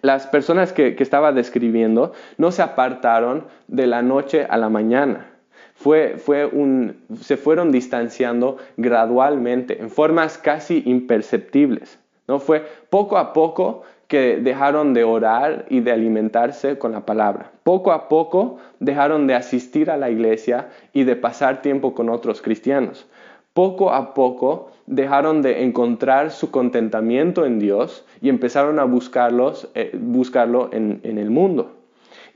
Las 0.00 0.28
personas 0.28 0.72
que, 0.72 0.94
estaba 0.96 1.32
describiendo 1.32 2.12
no 2.38 2.52
se 2.52 2.62
apartaron 2.62 3.48
de 3.66 3.88
la 3.88 4.00
noche 4.00 4.46
a 4.48 4.56
la 4.58 4.68
mañana. 4.68 5.26
Fue, 5.74 6.18
fue 6.18 6.46
un, 6.46 7.02
se 7.20 7.36
fueron 7.36 7.72
distanciando 7.72 8.58
gradualmente, 8.76 9.80
en 9.80 9.90
formas 9.90 10.38
casi 10.38 10.84
imperceptibles. 10.86 11.98
¿no? 12.28 12.38
Fue 12.38 12.64
poco 12.90 13.18
a 13.18 13.32
poco 13.32 13.82
que 14.12 14.36
dejaron 14.36 14.92
de 14.92 15.04
orar 15.04 15.64
y 15.70 15.80
de 15.80 15.90
alimentarse 15.90 16.76
con 16.76 16.92
la 16.92 17.06
palabra. 17.06 17.50
Poco 17.62 17.92
a 17.92 18.10
poco 18.10 18.58
dejaron 18.78 19.26
de 19.26 19.34
asistir 19.34 19.90
a 19.90 19.96
la 19.96 20.10
iglesia 20.10 20.68
y 20.92 21.04
de 21.04 21.16
pasar 21.16 21.62
tiempo 21.62 21.94
con 21.94 22.10
otros 22.10 22.42
cristianos. 22.42 23.06
Poco 23.54 23.90
a 23.90 24.12
poco 24.12 24.70
dejaron 24.84 25.40
de 25.40 25.62
encontrar 25.62 26.30
su 26.30 26.50
contentamiento 26.50 27.46
en 27.46 27.58
Dios 27.58 28.04
y 28.20 28.28
empezaron 28.28 28.78
a 28.80 28.84
buscarlos, 28.84 29.70
eh, 29.74 29.96
buscarlo 29.98 30.68
en, 30.74 31.00
en 31.04 31.16
el 31.16 31.30
mundo. 31.30 31.72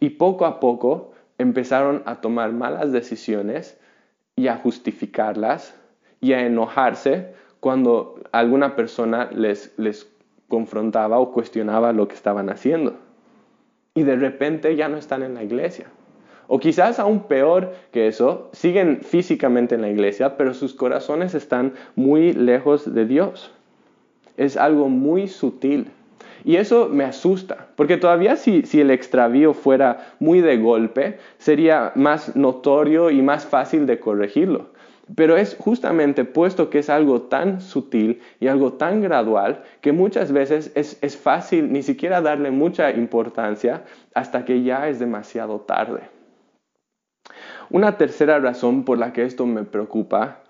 Y 0.00 0.09
poco 0.09 0.47
a 0.47 0.61
poco 0.61 1.12
empezaron 1.37 2.02
a 2.06 2.23
tomar 2.23 2.52
malas 2.52 2.90
decisiones 2.90 3.78
y 4.35 4.49
a 4.49 4.56
justificarlas 4.56 5.78
y 6.23 6.33
a 6.33 6.47
enojarse 6.47 7.35
cuando 7.61 8.18
alguna 8.33 8.76
persona 8.76 9.28
les, 9.30 9.75
les 9.76 10.15
confrontaba 10.49 11.19
o 11.19 11.33
cuestionaba 11.33 11.93
lo 11.93 12.09
que 12.09 12.15
estaban 12.15 12.49
haciendo. 12.50 12.95
Y 13.95 14.03
de 14.03 14.17
repente 14.17 14.76
ya 14.76 14.88
no 14.88 14.97
están 14.97 15.23
en 15.23 15.35
la 15.35 15.43
iglesia. 15.43 15.87
O 16.49 16.61
quizás 16.61 16.99
aún 16.99 17.25
peor 17.25 17.75
que 17.91 18.07
eso, 18.07 18.50
siguen 18.53 19.00
físicamente 19.03 19.75
en 19.75 19.83
la 19.83 19.91
iglesia, 19.91 20.37
pero 20.37 20.55
sus 20.55 20.75
corazones 20.75 21.35
están 21.35 21.75
muy 21.97 22.33
lejos 22.33 22.95
de 22.95 23.05
Dios. 23.05 23.50
Es 24.37 24.57
algo 24.57 24.88
muy 24.88 25.29
sutil. 25.29 25.91
Y 26.45 26.57
eso 26.57 26.88
me 26.88 27.03
asusta, 27.03 27.69
porque 27.75 27.97
todavía 27.97 28.37
si, 28.37 28.62
si, 28.62 28.81
el 28.81 28.93
extravío 28.93 29.53
fuera 29.53 30.15
muy 30.21 30.41
de 30.41 30.59
golpe, 30.59 31.19
sería 31.38 31.91
más 31.97 32.37
notorio 32.37 33.11
y 33.11 33.21
más 33.21 33.45
fácil 33.47 33.87
de 33.87 33.99
corregirlo. 33.99 34.67
Pero 35.15 35.37
es 35.37 35.57
justamente 35.59 36.25
puesto 36.25 36.69
que 36.69 36.81
es 36.81 36.91
algo 36.91 37.23
tan 37.23 37.61
sutil 37.61 38.21
y 38.41 38.49
algo 38.49 38.73
tan 38.73 39.01
gradual 39.01 39.63
que 39.81 39.93
muchas 39.93 40.33
veces 40.33 40.73
es, 40.75 41.17
fácil 41.17 41.73
ni 41.73 41.83
siquiera 41.83 42.21
darle 42.21 42.51
mucha 42.51 42.91
importancia 42.91 43.85
hasta 44.15 44.45
que 44.45 44.63
ya 44.63 44.89
es 44.89 44.99
demasiado 44.99 45.61
tarde. 45.61 46.11
Una 47.71 47.97
tercera 47.97 48.39
razón 48.41 48.85
por 48.85 48.99
la 48.99 49.13
que 49.13 49.25
esto 49.25 49.47
me 49.47 49.63
preocupa 49.63 50.43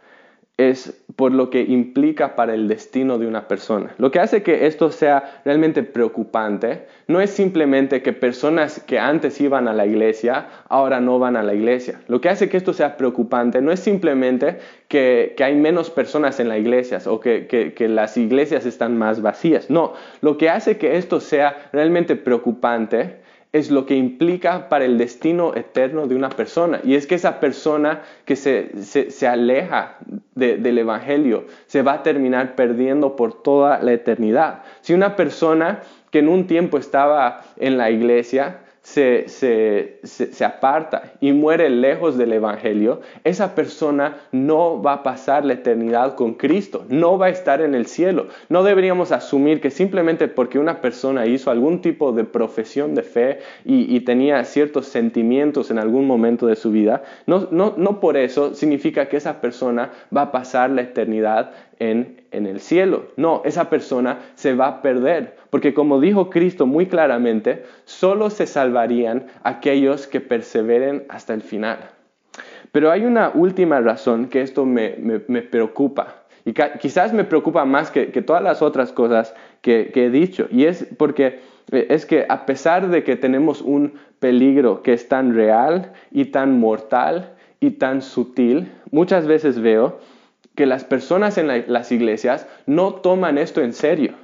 es 0.59 1.05
por 1.17 1.33
lo 1.33 1.51
que 1.51 1.63
implica 1.63 2.35
para 2.35 2.55
el 2.55 2.67
destino 2.67 3.19
de 3.19 3.27
una 3.27 3.47
persona. 3.47 3.95
Lo 3.99 4.11
que 4.11 4.21
hace 4.21 4.43
que 4.43 4.67
esto 4.67 4.91
sea 4.91 5.41
realmente 5.45 5.83
preocupante 5.83 6.87
no 7.09 7.21
es 7.21 7.31
simplemente 7.31 8.03
que 8.03 8.13
personas 8.13 8.81
que 8.81 8.99
antes 8.99 9.41
iban 9.41 9.69
a 9.69 9.75
la 9.75 9.87
iglesia 9.87 10.49
ahora 10.69 11.01
no 11.01 11.19
van 11.19 11.37
a 11.37 11.43
la 11.43 11.55
iglesia. 11.55 12.01
Lo 12.09 12.21
que 12.21 12.31
hace 12.31 12.49
que 12.49 12.57
esto 12.57 12.73
sea 12.73 12.97
preocupante 12.97 13.61
no 13.61 13.71
es 13.71 13.81
simplemente 13.81 14.59
que, 14.89 15.35
hay 15.39 15.55
menos 15.55 15.91
personas 15.91 16.41
en 16.41 16.49
las 16.49 16.59
iglesias 16.59 17.07
o 17.07 17.21
que, 17.21 17.47
que 17.47 17.89
las 17.89 18.17
iglesias 18.17 18.65
están 18.67 18.97
más 18.97 19.21
vacías. 19.21 19.71
No, 19.71 19.93
lo 20.23 20.39
que 20.39 20.49
hace 20.49 20.79
que 20.79 20.97
esto 20.97 21.21
sea 21.21 21.69
realmente 21.73 22.17
preocupante 22.17 23.26
es 23.57 23.71
lo 23.71 23.87
que 23.87 23.97
implica 23.97 24.69
para 24.69 24.85
el 24.85 24.99
destino 24.99 25.55
eterno 25.55 26.07
de 26.07 26.15
una 26.15 26.29
persona. 26.29 26.81
Y 26.85 26.95
es 26.95 27.07
que 27.07 27.15
esa 27.15 27.41
persona 27.41 28.03
que 28.25 28.37
se, 28.37 29.27
aleja 29.27 29.97
del 30.35 30.79
Evangelio 30.79 31.47
se 31.67 31.83
va 31.83 31.95
a 31.95 32.03
terminar 32.03 32.55
perdiendo 32.55 33.17
por 33.17 33.43
toda 33.43 33.81
la 33.81 33.93
eternidad. 33.93 34.63
Si 34.83 34.93
una 34.93 35.17
persona 35.17 35.81
que 36.11 36.19
en 36.19 36.29
un 36.29 36.47
tiempo 36.47 36.79
estaba 36.79 37.45
en 37.57 37.79
la 37.79 37.91
iglesia 37.91 38.61
se, 38.87 39.99
se, 40.05 40.45
aparta 40.45 41.15
y 41.21 41.33
muere 41.33 41.69
lejos 41.69 42.17
del 42.17 42.33
Evangelio, 42.33 43.01
esa 43.25 43.57
persona 43.57 44.19
no 44.31 44.81
va 44.81 44.93
a 44.93 45.03
pasar 45.03 45.45
la 45.45 45.55
eternidad 45.55 46.15
con 46.15 46.35
Cristo, 46.35 46.85
no 46.89 47.19
va 47.19 47.27
a 47.27 47.31
estar 47.31 47.61
en 47.61 47.75
el 47.75 47.87
cielo. 47.87 48.29
No 48.49 48.63
deberíamos 48.63 49.11
asumir 49.11 49.61
que 49.61 49.73
simplemente 49.73 50.29
porque 50.29 50.61
una 50.61 50.81
persona 50.81 51.27
hizo 51.27 51.51
algún 51.51 51.81
tipo 51.81 52.13
de 52.13 52.23
profesión 52.23 52.95
de 52.95 53.03
fe 53.03 53.41
y, 53.65 53.97
tenía 54.07 54.45
ciertos 54.45 54.87
sentimientos 54.87 55.73
en 55.73 55.81
algún 55.81 56.07
momento 56.07 56.47
de 56.47 56.55
su 56.55 56.71
vida, 56.71 57.03
no, 57.27 57.49
no, 57.51 57.75
no 57.77 57.99
por 57.99 58.17
eso 58.17 58.55
significa 58.55 59.09
que 59.09 59.17
esa 59.17 59.41
persona 59.41 59.91
va 60.17 60.23
a 60.23 60.33
pasar 60.33 60.71
la 60.71 60.83
eternidad 60.83 61.51
en, 61.79 62.23
en, 62.31 62.47
el 62.47 62.61
cielo. 62.61 63.07
No, 63.17 63.43
esa 63.45 63.71
persona 63.71 64.21
se 64.35 64.55
va 64.55 64.67
a 64.67 64.83
perder, 64.83 65.37
porque 65.51 65.75
como 65.75 66.01
dijo 66.01 66.31
Cristo 66.31 66.67
muy 66.67 66.87
claramente, 66.87 67.65
solo 67.85 68.31
se 68.31 68.47
salvarían 68.47 69.27
aquellos 69.43 70.07
que 70.07 70.21
perseveren 70.21 71.05
hasta 71.09 71.35
el 71.35 71.43
final. 71.43 71.79
Pero 72.73 72.91
hay 72.91 73.05
una 73.05 73.31
última 73.35 73.81
razón 73.81 74.29
que 74.29 74.43
esto 74.43 74.65
me, 74.65 74.97
me, 75.29 75.43
preocupa, 75.43 76.25
y 76.45 76.53
quizás 76.81 77.13
me 77.13 77.25
preocupa 77.25 77.65
más 77.65 77.91
que, 77.91 78.11
que 78.11 78.23
todas 78.23 78.43
las 78.43 78.63
otras 78.63 78.93
cosas 78.93 79.35
que, 79.63 79.91
que 79.93 80.07
he 80.07 80.11
dicho, 80.11 80.47
y 80.51 80.65
es 80.65 80.87
porque 80.97 81.41
eh, 81.73 81.87
es 81.91 82.07
que 82.07 82.27
a 82.29 82.47
pesar 82.47 82.89
de 82.89 83.03
que 83.03 83.17
tenemos 83.17 83.63
un 83.63 83.95
peligro 84.19 84.83
que 84.83 84.93
es 84.93 85.09
tan 85.09 85.35
real 85.35 85.93
y 86.11 86.27
tan 86.27 86.59
mortal 86.59 87.35
y 87.61 87.73
tan 87.73 88.03
sutil, 88.03 88.71
muchas 88.91 89.27
veces 89.27 89.61
veo 89.61 89.99
que 90.57 90.67
las 90.67 90.83
personas 90.85 91.39
en 91.39 91.65
las 91.71 91.93
iglesias 91.93 92.49
no 92.67 92.95
toman 92.95 93.39
esto 93.39 93.61
en 93.61 93.73
serio. 93.73 94.15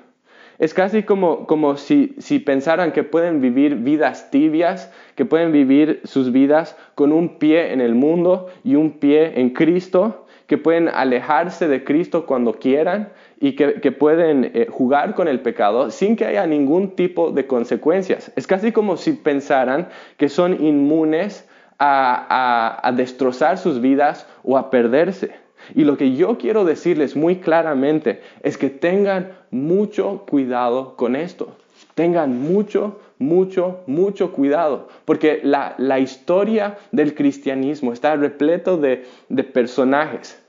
Es 0.58 0.74
casi 0.74 1.02
como, 1.02 1.46
como 1.46 1.76
si, 1.76 2.14
si, 2.18 2.38
pensaran 2.38 2.92
que 2.92 3.04
pueden 3.04 3.40
vivir 3.40 3.76
vidas 3.76 4.30
tibias, 4.30 4.92
que 5.14 5.24
pueden 5.24 5.52
vivir 5.52 6.00
sus 6.04 6.32
vidas 6.32 6.76
con 6.94 7.12
un 7.12 7.38
pie 7.38 7.72
en 7.72 7.80
el 7.80 7.94
mundo 7.94 8.48
y 8.62 8.76
un 8.76 8.92
pie 8.92 9.40
en 9.40 9.50
Cristo, 9.50 10.26
que 10.46 10.58
pueden 10.58 10.88
alejarse 10.88 11.66
de 11.66 11.82
Cristo 11.82 12.26
cuando 12.26 12.54
quieran 12.54 13.08
y 13.40 13.56
que, 13.56 13.80
que 13.80 13.90
pueden 13.90 14.50
eh, 14.54 14.66
jugar 14.70 15.14
con 15.14 15.26
el 15.26 15.40
pecado 15.40 15.90
sin 15.90 16.14
que 16.14 16.26
haya 16.26 16.46
ningún 16.46 16.94
tipo 16.94 17.30
de 17.30 17.46
consecuencias. 17.46 18.30
Es 18.36 18.46
casi 18.46 18.70
como 18.70 18.96
si 18.96 19.14
pensaran 19.14 19.88
que 20.16 20.28
son 20.28 20.64
inmunes 20.64 21.48
a, 21.78 22.26
a, 22.28 22.86
a 22.86 22.92
destrozar 22.92 23.58
sus 23.58 23.80
vidas 23.80 24.28
o 24.44 24.56
a 24.56 24.70
perderse. 24.70 25.41
Y 25.74 25.84
lo 25.84 25.96
que 25.96 26.14
yo 26.14 26.38
quiero 26.38 26.64
decirles 26.64 27.16
muy 27.16 27.36
claramente 27.36 28.20
es 28.42 28.58
que 28.58 28.70
tengan 28.70 29.32
mucho 29.50 30.24
cuidado 30.28 30.96
con 30.96 31.16
esto. 31.16 31.56
Tengan 31.94 32.40
mucho, 32.40 33.00
mucho, 33.18 33.80
mucho 33.86 34.32
cuidado, 34.32 34.88
porque 35.04 35.40
la, 35.42 35.98
historia 35.98 36.78
del 36.90 37.14
cristianismo 37.14 37.92
está 37.92 38.16
repleto 38.16 38.76
de, 38.76 39.04
personajes 39.52 40.40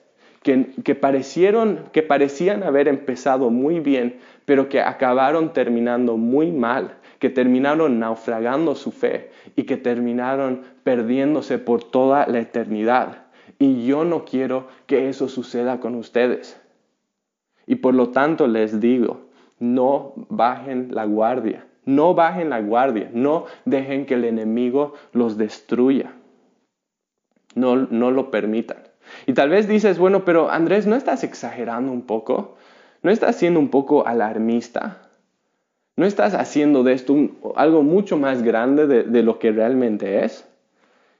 que, 0.41 0.67
que, 0.84 0.96
parecieron, 0.96 1.79
que 1.91 2.01
parecían 2.01 2.63
haber 2.63 2.88
empezado 2.88 3.50
muy 3.50 3.79
bien, 3.79 4.20
pero 4.46 4.70
que 4.70 4.82
acabaron 4.82 5.53
terminando 5.53 6.17
muy 6.17 6.51
mal, 6.51 6.96
que 7.20 7.29
terminaron 7.29 8.00
naufragando 8.00 8.75
su 8.75 8.91
fe 8.91 9.32
y 9.55 9.63
que 9.63 9.77
terminaron 9.77 10.62
perdiéndose 10.84 11.58
por 11.58 11.84
toda 11.84 12.27
la 12.27 12.39
eternidad. 12.39 13.23
Y 13.63 13.86
yo 13.86 14.03
no 14.03 14.25
quiero 14.25 14.67
que 14.88 15.08
eso 15.08 15.29
suceda 15.29 15.79
con 15.79 15.96
ustedes. 15.96 16.60
Y 17.65 17.75
por 17.75 17.93
lo 17.93 18.10
tanto 18.10 18.46
les 18.46 18.82
digo, 18.82 19.22
no 19.58 20.12
bajen 20.27 20.89
la 20.91 21.05
guardia, 21.05 21.65
no 21.86 22.13
bajen 22.13 22.50
la 22.50 22.60
guardia, 22.60 23.10
no 23.13 23.46
dejen 23.63 24.05
que 24.05 24.15
el 24.15 24.25
enemigo 24.25 24.96
los 25.13 25.38
destruya. 25.38 26.12
No, 27.55 27.77
no 27.77 28.12
lo 28.12 28.32
permitan. 28.32 28.79
Y 29.27 29.34
tal 29.34 29.48
vez 29.48 29.70
dices, 29.70 29.98
bueno, 29.98 30.25
pero 30.25 30.51
Andrés, 30.51 30.86
¿no 30.86 30.98
estás 30.98 31.24
exagerando 31.24 31.89
un 31.93 32.01
poco? 32.01 32.58
¿No 33.01 33.12
estás 33.12 33.38
siendo 33.38 33.62
un 33.62 33.70
poco 33.70 34.05
alarmista? 34.05 35.10
¿No 35.96 36.05
estás 36.05 36.34
haciendo 36.34 36.84
de 36.84 36.91
esto 36.91 37.15
algo 37.55 37.82
mucho 37.82 38.17
más 38.17 38.43
grande 38.43 38.88
de 38.88 39.24
lo 39.24 39.39
que 39.39 39.53
realmente 39.53 40.25
es? 40.25 40.46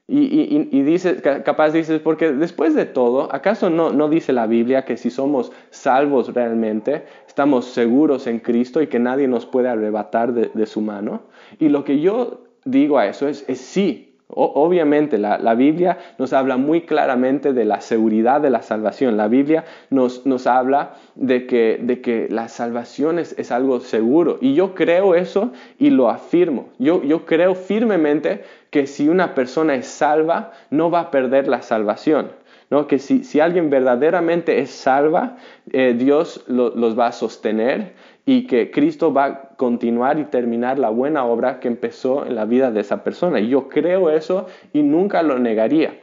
Y, 0.06 0.82
dices, 0.84 1.22
capaz 1.22 1.72
dices, 1.72 2.02
porque 2.02 2.34
después 2.34 2.76
de 2.76 2.86
todo, 2.86 3.34
¿acaso 3.34 3.70
no, 3.70 3.94
no 3.94 4.10
dice 4.10 4.34
la 4.34 4.48
Biblia 4.48 4.84
que 4.84 4.98
si 4.98 5.10
somos 5.10 5.54
salvos 5.70 6.34
realmente, 6.34 7.06
estamos 7.26 7.66
seguros 7.66 8.28
en 8.28 8.40
Cristo 8.40 8.82
y 8.82 8.88
que 8.88 9.00
nadie 9.00 9.30
nos 9.30 9.46
puede 9.46 9.70
arrebatar 9.70 10.34
de, 10.34 10.52
de 10.54 10.66
su 10.66 10.82
mano? 10.82 11.24
Y 11.58 11.70
lo 11.70 11.86
que 11.86 12.02
yo 12.02 12.44
digo 12.66 12.98
a 12.98 13.08
eso 13.08 13.30
es, 13.30 13.46
es 13.48 13.60
sí, 13.60 14.13
Obviamente 14.36 15.20
la, 15.20 15.54
Biblia 15.54 16.00
nos 16.18 16.34
habla 16.34 16.58
muy 16.58 16.82
claramente 16.82 17.54
de 17.54 17.66
la 17.66 17.82
seguridad 17.82 18.42
de 18.42 18.50
la 18.50 18.64
salvación. 18.64 19.16
La 19.16 19.28
Biblia 19.28 19.66
nos, 19.92 20.26
nos 20.26 20.48
habla 20.48 20.94
de 21.16 21.46
que, 21.46 21.80
de 21.82 22.02
que, 22.02 22.28
la 22.30 22.48
salvación 22.48 23.20
es, 23.20 23.52
algo 23.52 23.80
seguro. 23.80 24.40
Y 24.42 24.56
yo 24.56 24.74
creo 24.74 25.14
eso 25.14 25.52
y 25.78 25.92
lo 25.92 26.10
afirmo. 26.10 26.70
Yo, 26.80 27.04
yo 27.04 27.26
creo 27.26 27.54
firmemente 27.54 28.44
que 28.72 28.88
si 28.88 29.08
una 29.08 29.36
persona 29.36 29.76
es 29.76 29.86
salva, 29.86 30.54
no 30.72 30.90
va 30.90 31.02
a 31.02 31.12
perder 31.12 31.48
la 31.48 31.62
salvación. 31.62 32.32
¿no? 32.72 32.88
Que 32.88 32.98
si, 32.98 33.24
si 33.24 33.40
alguien 33.40 33.70
verdaderamente 33.70 34.60
es 34.60 34.72
salva, 34.72 35.38
eh, 35.72 35.94
Dios 35.96 36.44
los 36.48 36.98
va 36.98 37.08
a 37.08 37.12
sostener 37.12 37.94
y 38.26 38.48
que 38.48 38.72
Cristo 38.72 39.14
va 39.14 39.53
continuar 39.64 40.20
y 40.20 40.26
terminar 40.26 40.78
la 40.78 40.90
buena 40.90 41.24
obra 41.24 41.62
que 41.62 41.70
empezó 41.70 42.26
en 42.26 42.36
la 42.36 42.44
vida 42.44 42.70
de 42.70 42.82
esa 42.82 43.02
persona. 43.02 43.40
Y 43.40 43.48
yo 43.48 43.70
creo 43.70 44.10
eso 44.10 44.48
y 44.74 44.84
nunca 44.84 45.24
lo 45.24 45.40
negaría. 45.40 45.94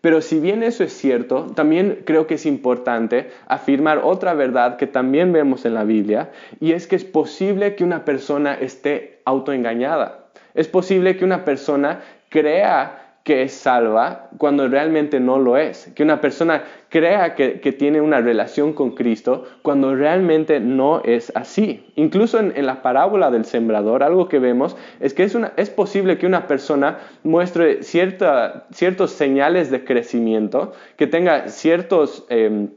Pero 0.00 0.22
si 0.22 0.40
bien 0.40 0.62
eso 0.62 0.84
es 0.84 0.94
cierto, 0.94 1.48
también 1.54 2.00
creo 2.06 2.26
que 2.26 2.36
es 2.36 2.46
importante 2.46 3.28
afirmar 3.46 4.00
otra 4.02 4.32
verdad 4.32 4.78
que 4.78 4.86
también 4.86 5.34
vemos 5.34 5.66
en 5.66 5.74
la 5.74 5.84
Biblia, 5.84 6.30
y 6.60 6.72
es 6.72 6.86
que 6.86 6.96
es 6.96 7.04
posible 7.04 7.74
que 7.74 7.84
una 7.84 8.06
persona 8.06 8.54
esté 8.54 9.20
autoengañada. 9.26 10.30
Es 10.54 10.66
posible 10.68 11.18
que 11.18 11.26
una 11.26 11.44
persona 11.44 12.00
crea 12.30 13.03
que 13.24 13.42
es 13.42 13.54
salva 13.54 14.28
cuando 14.36 14.68
realmente 14.68 15.18
no 15.18 15.38
lo 15.38 15.56
es. 15.56 15.90
Que 15.94 16.02
una 16.02 16.20
persona 16.20 16.62
crea 16.90 17.34
que, 17.34 17.58
tiene 17.72 18.02
una 18.02 18.20
relación 18.20 18.74
con 18.74 18.90
Cristo 18.94 19.44
cuando 19.62 19.94
realmente 19.96 20.60
no 20.60 21.02
es 21.02 21.32
así. 21.34 21.86
Incluso 21.96 22.38
en, 22.38 22.66
la 22.66 22.82
parábola 22.82 23.30
del 23.30 23.46
sembrador, 23.46 24.02
algo 24.02 24.28
que 24.28 24.38
vemos 24.38 24.76
es 25.00 25.14
que 25.14 25.24
es, 25.24 25.34
una, 25.34 25.54
es 25.56 25.70
posible 25.70 26.18
que 26.18 26.26
una 26.26 26.46
persona 26.46 26.98
muestre 27.22 27.82
cierta, 27.82 28.66
ciertos 28.70 29.12
señales 29.12 29.70
de 29.70 29.84
crecimiento, 29.84 30.72
que 30.96 31.06
tenga 31.06 31.48
ciertos... 31.48 32.26
Em, 32.28 32.68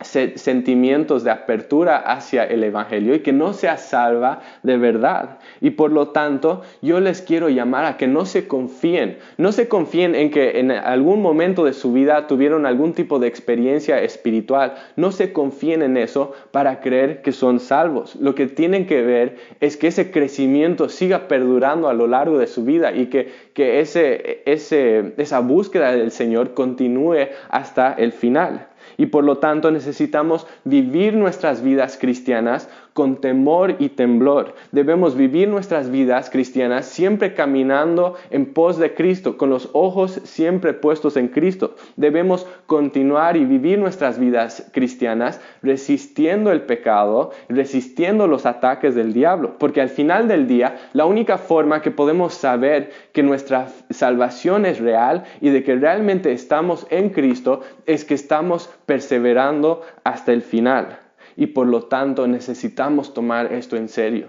sentimientos 0.00 1.24
de 1.24 1.32
apertura 1.32 1.96
hacia 1.96 2.44
el 2.44 2.62
Evangelio 2.62 3.16
y 3.16 3.20
que 3.20 3.32
no 3.32 3.52
sea 3.52 3.76
salva 3.78 4.42
de 4.62 4.76
verdad. 4.76 5.38
Y 5.60 5.70
por 5.70 5.90
lo 5.90 6.08
tanto, 6.08 6.62
yo 6.82 7.00
les 7.00 7.20
quiero 7.20 7.48
llamar 7.48 7.84
a 7.84 7.96
que 7.96 8.06
no 8.06 8.24
se 8.24 8.46
confíen, 8.46 9.18
no 9.38 9.50
se 9.50 9.66
confíen 9.66 10.14
en 10.14 10.30
que 10.30 10.60
en 10.60 10.70
algún 10.70 11.20
momento 11.20 11.64
de 11.64 11.72
su 11.72 11.92
vida 11.92 12.28
tuvieron 12.28 12.64
algún 12.64 12.92
tipo 12.92 13.18
de 13.18 13.26
experiencia 13.26 14.00
espiritual, 14.00 14.74
no 14.94 15.10
se 15.10 15.32
confíen 15.32 15.82
en 15.82 15.96
eso 15.96 16.32
para 16.52 16.80
creer 16.80 17.20
que 17.22 17.32
son 17.32 17.58
salvos. 17.58 18.14
Lo 18.16 18.36
que 18.36 18.46
tienen 18.46 18.86
que 18.86 19.02
ver 19.02 19.36
es 19.60 19.76
que 19.76 19.88
ese 19.88 20.12
crecimiento 20.12 20.88
siga 20.88 21.26
perdurando 21.26 21.88
a 21.88 21.94
lo 21.94 22.06
largo 22.06 22.38
de 22.38 22.46
su 22.46 22.64
vida 22.64 22.92
y 22.92 23.06
que, 23.06 23.32
que 23.52 23.80
ese, 23.80 24.42
ese, 24.46 25.14
esa 25.16 25.40
búsqueda 25.40 25.90
del 25.90 26.12
Señor 26.12 26.54
continúe 26.54 27.28
hasta 27.50 27.94
el 27.94 28.12
final 28.12 28.67
y 28.98 29.06
por 29.06 29.24
lo 29.24 29.38
tanto 29.38 29.70
necesitamos 29.70 30.46
vivir 30.64 31.14
nuestras 31.14 31.62
vidas 31.62 31.96
cristianas 31.98 32.68
con 32.98 33.18
temor 33.18 33.76
y 33.78 33.90
temblor. 33.90 34.56
Debemos 34.72 35.14
vivir 35.14 35.46
nuestras 35.46 35.88
vidas 35.88 36.30
cristianas 36.30 36.84
siempre 36.84 37.32
caminando 37.32 38.16
en 38.30 38.52
pos 38.52 38.76
de 38.76 38.92
Cristo, 38.92 39.36
con 39.36 39.50
los 39.50 39.70
ojos 39.72 40.20
siempre 40.24 40.74
puestos 40.74 41.16
en 41.16 41.28
Cristo. 41.28 41.76
Debemos 41.94 42.44
continuar 42.66 43.36
y 43.36 43.44
vivir 43.44 43.78
nuestras 43.78 44.18
vidas 44.18 44.68
cristianas 44.72 45.40
resistiendo 45.62 46.50
el 46.50 46.62
pecado, 46.62 47.30
resistiendo 47.48 48.26
los 48.26 48.46
ataques 48.46 48.96
del 48.96 49.12
diablo, 49.12 49.54
porque 49.60 49.80
al 49.80 49.90
final 49.90 50.26
del 50.26 50.48
día 50.48 50.74
la 50.92 51.06
única 51.06 51.38
forma 51.38 51.82
que 51.82 51.92
podemos 51.92 52.34
saber 52.34 52.90
que 53.12 53.22
nuestra 53.22 53.68
salvación 53.90 54.66
es 54.66 54.80
real 54.80 55.22
y 55.40 55.50
de 55.50 55.62
que 55.62 55.76
realmente 55.76 56.32
estamos 56.32 56.84
en 56.90 57.10
Cristo 57.10 57.60
es 57.86 58.04
que 58.04 58.14
estamos 58.14 58.68
perseverando 58.86 59.82
hasta 60.02 60.32
el 60.32 60.42
final 60.42 60.98
y 61.38 61.46
por 61.46 61.68
lo 61.68 61.84
tanto 61.84 62.26
necesitamos 62.26 63.14
tomar 63.14 63.52
esto 63.52 63.76
en 63.76 63.88
serio. 63.88 64.26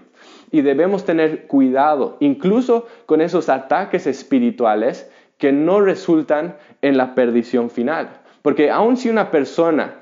Y 0.52 0.62
debemos 0.62 1.06
tener 1.06 1.48
cuidado, 1.48 2.18
incluso 2.20 2.86
con 3.08 3.20
esos 3.20 3.50
ataques 3.50 4.06
espirituales 4.06 5.10
que 5.40 5.52
no 5.52 5.82
resultan 5.82 6.56
en 6.84 6.98
la 6.98 7.16
perdición 7.16 7.72
final. 7.72 8.22
Porque 8.44 8.70
aun 8.70 8.96
si 8.96 9.10
una 9.10 9.32
persona 9.32 9.96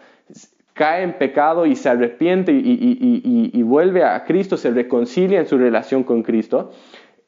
cae 0.74 1.04
en 1.04 1.14
pecado 1.14 1.66
y 1.66 1.78
se 1.78 1.88
arrepiente 1.88 2.52
y, 2.52 3.64
vuelve 3.64 4.04
a 4.04 4.26
Cristo, 4.26 4.58
se 4.58 4.72
reconcilia 4.72 5.40
en 5.40 5.48
su 5.48 5.58
relación 5.58 6.04
con 6.04 6.24
Cristo, 6.24 6.74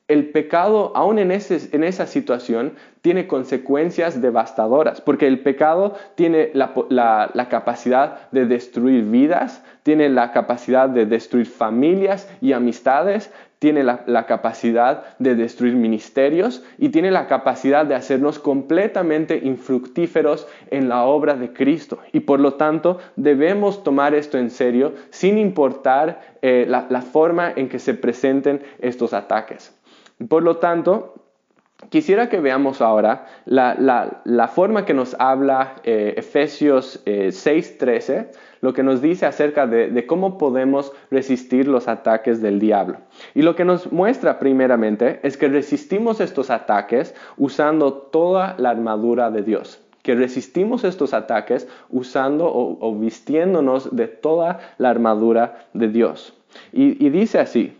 el 0.09 0.31
pecado, 0.31 0.91
aún 0.95 1.19
en, 1.19 1.31
esa 1.31 2.07
situación, 2.07 2.73
tiene 3.01 3.27
consecuencias 3.27 4.21
devastadoras, 4.21 5.01
porque 5.01 5.27
el 5.27 5.39
pecado 5.39 5.93
tiene 6.15 6.49
la, 6.53 7.47
capacidad 7.49 8.27
de 8.31 8.47
destruir 8.47 9.03
vidas, 9.03 9.63
tiene 9.83 10.09
la 10.09 10.31
capacidad 10.31 10.89
de 10.89 11.05
destruir 11.05 11.45
familias 11.45 12.27
y 12.41 12.53
amistades, 12.53 13.31
tiene 13.59 13.83
la, 13.83 14.25
capacidad 14.25 15.15
de 15.19 15.35
destruir 15.35 15.75
ministerios 15.75 16.63
y 16.79 16.89
tiene 16.89 17.11
la 17.11 17.27
capacidad 17.27 17.85
de 17.85 17.93
hacernos 17.93 18.39
completamente 18.39 19.39
infructíferos 19.43 20.47
en 20.71 20.89
la 20.89 21.03
obra 21.03 21.35
de 21.35 21.53
Cristo. 21.53 21.99
Y 22.13 22.21
por 22.21 22.39
lo 22.39 22.55
tanto 22.55 22.97
debemos 23.15 23.83
tomar 23.83 24.15
esto 24.15 24.39
en 24.39 24.49
serio 24.49 24.93
sin 25.11 25.37
importar 25.37 26.21
eh, 26.41 26.65
la 26.67 27.01
forma 27.01 27.53
en 27.55 27.69
que 27.69 27.77
se 27.77 27.93
presenten 27.93 28.63
estos 28.79 29.13
ataques. 29.13 29.78
Por 30.27 30.43
lo 30.43 30.58
tanto, 30.58 31.13
quisiera 31.89 32.27
que 32.27 32.41
veamos 32.41 32.82
ahora 32.82 33.25
la, 33.45 34.51
forma 34.53 34.86
que 34.86 34.93
nos 34.93 35.15
habla 35.17 35.75
eh, 35.84 36.15
Efesios 36.17 37.01
6:13, 37.05 38.13
eh, 38.13 38.32
lo 38.60 38.73
que 38.73 38.84
nos 38.84 39.01
dice 39.01 39.25
acerca 39.25 39.65
de, 39.65 40.05
cómo 40.05 40.38
podemos 40.38 40.91
resistir 41.10 41.69
los 41.69 41.88
ataques 41.88 42.41
del 42.41 42.60
diablo. 42.60 42.97
Y 43.34 43.43
lo 43.43 43.55
que 43.55 43.63
nos 43.63 43.93
muestra 43.93 44.39
primeramente 44.39 45.21
es 45.23 45.38
que 45.38 45.47
resistimos 45.47 46.19
estos 46.19 46.49
ataques 46.49 47.15
usando 47.38 47.93
toda 47.93 48.55
la 48.58 48.71
armadura 48.71 49.32
de 49.32 49.43
Dios 49.43 49.82
que 50.01 50.15
resistimos 50.15 50.86
estos 50.86 51.13
ataques 51.13 51.67
usando 51.89 52.49
o, 52.49 52.95
vistiéndonos 52.95 53.93
de 53.95 54.08
toda 54.08 54.60
la 54.77 54.89
armadura 54.89 55.67
de 55.73 55.89
Dios. 55.89 56.34
y 56.71 57.10
dice 57.10 57.38
así, 57.38 57.78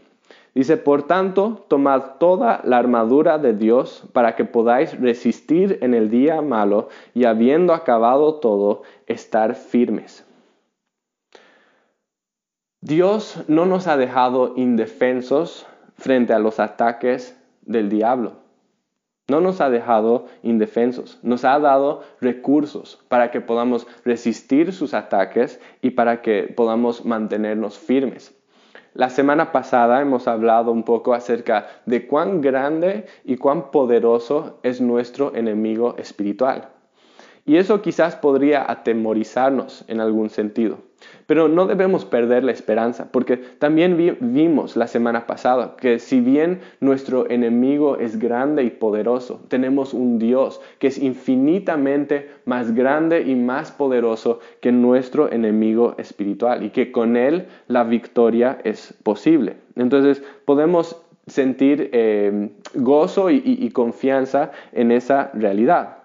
Dice, 0.56 0.78
por 0.78 1.04
tanto, 1.04 1.66
tomad 1.68 2.18
toda 2.20 2.62
la 2.64 2.78
armadura 2.78 3.38
de 3.38 3.54
Dios 3.54 4.04
para 4.14 4.36
que 4.36 4.46
podáis 4.46 5.00
resistir 5.00 5.78
en 5.82 5.94
el 5.94 6.10
día 6.10 6.42
malo 6.42 6.90
y 7.14 7.26
habiendo 7.26 7.74
acabado 7.74 8.36
todo, 8.36 8.82
estar 9.06 9.56
firmes. 9.56 10.26
Dios 12.82 13.44
no 13.48 13.66
nos 13.66 13.88
ha 13.88 13.98
dejado 13.98 14.54
indefensos 14.56 15.68
frente 15.98 16.34
a 16.34 16.40
los 16.40 16.60
ataques 16.60 17.38
del 17.62 17.90
diablo. 17.90 18.38
No 19.28 19.42
nos 19.42 19.62
ha 19.62 19.70
dejado 19.70 20.26
indefensos, 20.42 21.20
nos 21.22 21.46
ha 21.46 21.60
dado 21.60 22.02
recursos 22.20 23.00
para 23.08 23.30
que 23.30 23.42
podamos 23.42 23.86
resistir 24.04 24.74
sus 24.74 24.96
ataques 24.96 25.60
y 25.84 25.92
para 25.92 26.24
que 26.24 26.52
podamos 26.56 27.06
mantenernos 27.06 27.78
firmes. 27.78 28.39
La 28.94 29.10
semana 29.10 29.52
pasada 29.52 30.02
hemos 30.02 30.28
hablado 30.28 30.72
un 30.72 30.84
poco 30.84 31.14
acerca 31.14 31.68
de 31.86 32.08
cuán 32.08 32.42
grande 32.42 33.06
y 33.24 33.38
cuán 33.38 33.72
poderoso 33.72 34.60
es 34.64 34.82
nuestro 34.82 35.36
enemigo 35.36 35.96
espiritual. 35.98 36.70
Y 37.46 37.58
eso 37.58 37.82
quizás 37.82 38.16
podría 38.16 38.70
atemorizarnos 38.70 39.86
en 39.88 40.00
algún 40.00 40.30
sentido. 40.30 40.80
Pero 41.28 41.48
no 41.48 41.68
debemos 41.68 42.06
perder 42.06 42.44
la 42.44 42.52
esperanza, 42.52 43.10
porque 43.12 43.38
también 43.38 44.18
vimos 44.20 44.76
la 44.76 44.88
semana 44.88 45.28
pasada 45.28 45.76
que 45.78 46.00
si 46.00 46.22
bien 46.22 46.60
nuestro 46.80 47.30
enemigo 47.30 47.98
es 47.98 48.20
grande 48.20 48.64
y 48.64 48.70
poderoso, 48.70 49.40
tenemos 49.48 49.94
un 49.94 50.20
Dios 50.20 50.60
que 50.80 50.88
es 50.88 50.98
infinitamente 50.98 52.30
más 52.46 52.74
grande 52.74 53.22
y 53.22 53.36
más 53.36 53.72
poderoso 53.72 54.40
que 54.60 54.72
nuestro 54.72 55.32
enemigo 55.32 55.96
espiritual 55.98 56.64
y 56.64 56.72
que 56.72 56.92
con 56.92 57.16
él 57.16 57.46
la 57.68 57.84
victoria 57.84 58.58
es 58.64 58.94
posible. 59.04 59.58
Entonces 59.76 60.24
podemos 60.46 61.02
sentir 61.28 61.92
eh, 61.94 62.50
gozo 62.74 63.30
y 63.30 63.70
confianza 63.70 64.52
en 64.72 64.92
esa 64.92 65.30
realidad. 65.34 65.99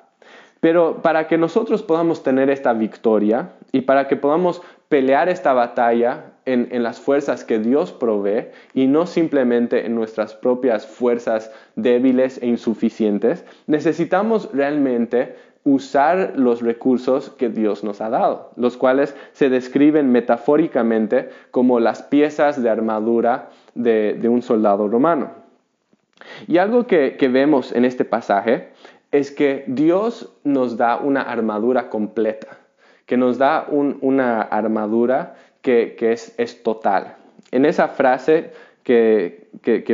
Pero 0.64 1.03
para 1.03 1.27
que 1.29 1.37
nosotros 1.37 1.83
podamos 1.83 2.22
tener 2.22 2.48
esta 2.48 2.72
victoria 2.72 3.50
y 3.70 3.83
para 3.83 4.09
que 4.09 4.16
podamos 4.16 4.62
pelear 4.88 5.29
esta 5.29 5.53
batalla 5.53 6.33
en, 6.46 6.83
las 6.83 7.00
fuerzas 7.00 7.44
que 7.44 7.59
Dios 7.59 7.92
provee 7.92 8.46
y 8.72 8.87
no 8.87 9.05
simplemente 9.05 9.85
en 9.85 9.94
nuestras 9.94 10.33
propias 10.33 10.87
fuerzas 10.87 11.53
débiles 11.77 12.40
e 12.40 12.46
insuficientes, 12.46 13.44
necesitamos 13.66 14.48
realmente 14.55 15.37
usar 15.64 16.33
los 16.35 16.62
recursos 16.62 17.29
que 17.29 17.50
Dios 17.50 17.85
nos 17.85 18.00
ha 18.00 18.09
dado, 18.09 18.50
los 18.57 18.79
cuales 18.79 19.14
se 19.33 19.50
describen 19.50 20.12
metafóricamente 20.12 21.29
como 21.50 21.79
las 21.79 22.03
piezas 22.03 22.62
de 22.62 22.70
armadura 22.70 23.50
de, 23.74 24.18
un 24.31 24.40
soldado 24.40 24.88
romano. 24.88 25.31
Y 26.48 26.57
algo 26.57 26.87
que 26.87 27.29
vemos 27.31 27.70
en 27.72 27.85
este 27.85 28.07
pasaje 28.07 28.72
es 29.14 29.31
que 29.31 29.62
Dios 29.68 30.35
nos 30.42 30.77
da 30.77 30.96
una 30.96 31.22
armadura 31.22 31.88
completa, 31.88 32.59
que 33.07 33.16
nos 33.16 33.38
da 33.38 33.64
una 33.70 34.42
armadura 34.42 35.37
que, 35.62 35.94
es, 36.00 36.62
total. 36.64 37.14
En 37.53 37.64
esa 37.64 37.87
frase 37.87 38.50
que, 38.83 39.46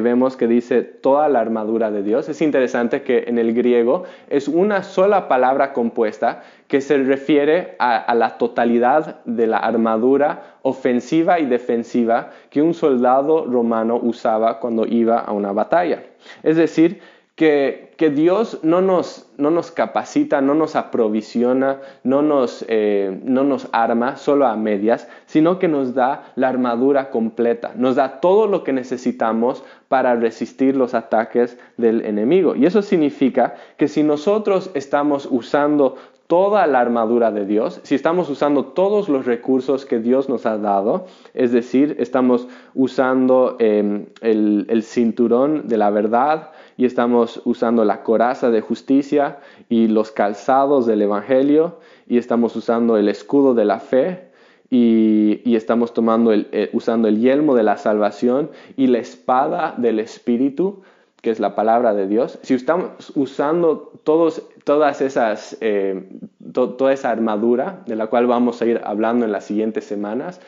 vemos 0.03 0.39
que 0.39 0.47
dice 0.47 0.81
toda 0.81 1.29
la 1.29 1.41
armadura 1.41 1.91
de 1.91 2.03
Dios. 2.03 2.31
Es 2.31 2.41
interesante 2.41 3.03
que 3.03 3.25
en 3.27 3.39
el 3.39 3.53
griego 3.53 4.05
es 4.31 4.49
una 4.49 4.83
sola 4.83 5.29
palabra 5.29 5.75
compuesta 5.75 6.43
que 6.67 6.81
se 6.81 6.97
refiere 6.97 7.77
a, 7.79 7.99
a, 7.99 8.15
la 8.15 8.39
totalidad 8.39 9.23
de 9.27 9.47
la 9.47 9.59
armadura 9.59 10.57
ofensiva 10.63 11.41
y 11.41 11.45
defensiva 11.45 12.31
que 12.49 12.63
un 12.63 12.73
soldado 12.73 13.45
romano 13.45 14.01
usaba 14.03 14.61
cuando 14.61 14.87
iba 14.87 15.19
a 15.19 15.33
una 15.33 15.53
batalla. 15.53 16.05
Es 16.43 16.57
decir, 16.57 17.03
que, 17.41 18.11
Dios 18.11 18.59
no 18.63 18.83
nos, 18.83 19.31
no 19.39 19.51
nos, 19.51 19.71
capacita, 19.71 20.43
no 20.43 20.55
nos 20.55 20.77
aprovisiona, 20.77 21.81
no 22.05 22.21
nos, 22.21 22.67
eh, 22.69 23.19
no 23.25 23.45
nos 23.45 23.67
arma 23.73 24.17
solo 24.17 24.47
a 24.47 24.57
medias, 24.57 25.09
sino 25.25 25.59
que 25.59 25.67
nos 25.67 25.95
da 25.95 26.33
la 26.37 26.49
armadura 26.49 27.09
completa, 27.09 27.73
nos 27.77 27.97
da 27.97 28.21
todo 28.21 28.47
lo 28.47 28.63
que 28.63 28.75
necesitamos 28.75 29.65
para 29.89 30.17
resistir 30.17 30.77
los 30.77 30.93
ataques 30.93 31.59
del 31.79 32.05
enemigo. 32.05 32.57
Y 32.57 32.67
eso 32.67 32.83
significa 32.83 33.55
que 33.79 33.89
si 33.89 34.03
nosotros 34.03 34.71
estamos 34.75 35.27
usando 35.31 35.97
toda 36.27 36.65
la 36.69 36.79
armadura 36.79 37.33
de 37.33 37.45
Dios, 37.45 37.81
si 37.83 37.97
estamos 37.97 38.31
usando 38.31 38.67
todos 38.67 39.09
los 39.09 39.27
recursos 39.27 39.85
que 39.85 39.99
Dios 39.99 40.29
nos 40.29 40.47
ha 40.47 40.59
dado, 40.59 41.07
es 41.35 41.51
decir, 41.51 41.97
estamos 41.99 42.47
usando 42.73 43.57
em, 43.59 44.07
el, 44.21 44.65
el 44.69 44.85
cinturón 44.85 45.67
de 45.67 45.77
la 45.77 45.91
verdad, 45.91 46.51
y 46.81 46.87
estamos 46.87 47.43
usando 47.45 47.85
la 47.85 48.03
coraza 48.03 48.51
de 48.51 48.63
justicia 48.63 49.37
y 49.69 49.87
los 49.89 50.13
calzados 50.13 50.87
del 50.87 51.03
Evangelio 51.03 51.77
y 52.09 52.17
estamos 52.17 52.57
usando 52.57 52.97
el 52.97 53.11
escudo 53.11 53.53
de 53.53 53.67
la 53.67 53.81
fe 53.81 54.31
y, 54.71 55.55
estamos 55.55 55.93
tomando 55.93 56.33
el, 56.33 56.49
eh, 56.53 56.71
usando 56.73 57.07
el 57.07 57.21
yelmo 57.21 57.55
de 57.55 57.65
la 57.65 57.77
salvación 57.77 58.49
y 58.79 58.87
la 58.87 58.97
espada 58.97 59.75
del 59.77 59.99
Espíritu, 59.99 60.81
que 61.21 61.31
es 61.31 61.39
la 61.39 61.55
palabra 61.55 61.93
de 61.93 62.09
Dios. 62.09 62.39
Si 62.41 62.55
estamos 62.55 63.13
usando 63.15 63.93
todos, 64.03 64.43
todas 64.65 65.03
esas, 65.03 65.59
eh, 65.61 66.09
toda 66.55 66.95
esa 66.95 67.11
armadura 67.11 67.83
de 67.85 67.97
la 67.97 68.07
cual 68.07 68.27
vamos 68.27 68.63
a 68.63 68.65
ir 68.65 68.81
hablando 68.85 69.27
en 69.27 69.33
las 69.33 69.45
siguientes 69.45 69.85
semanas, 69.85 70.41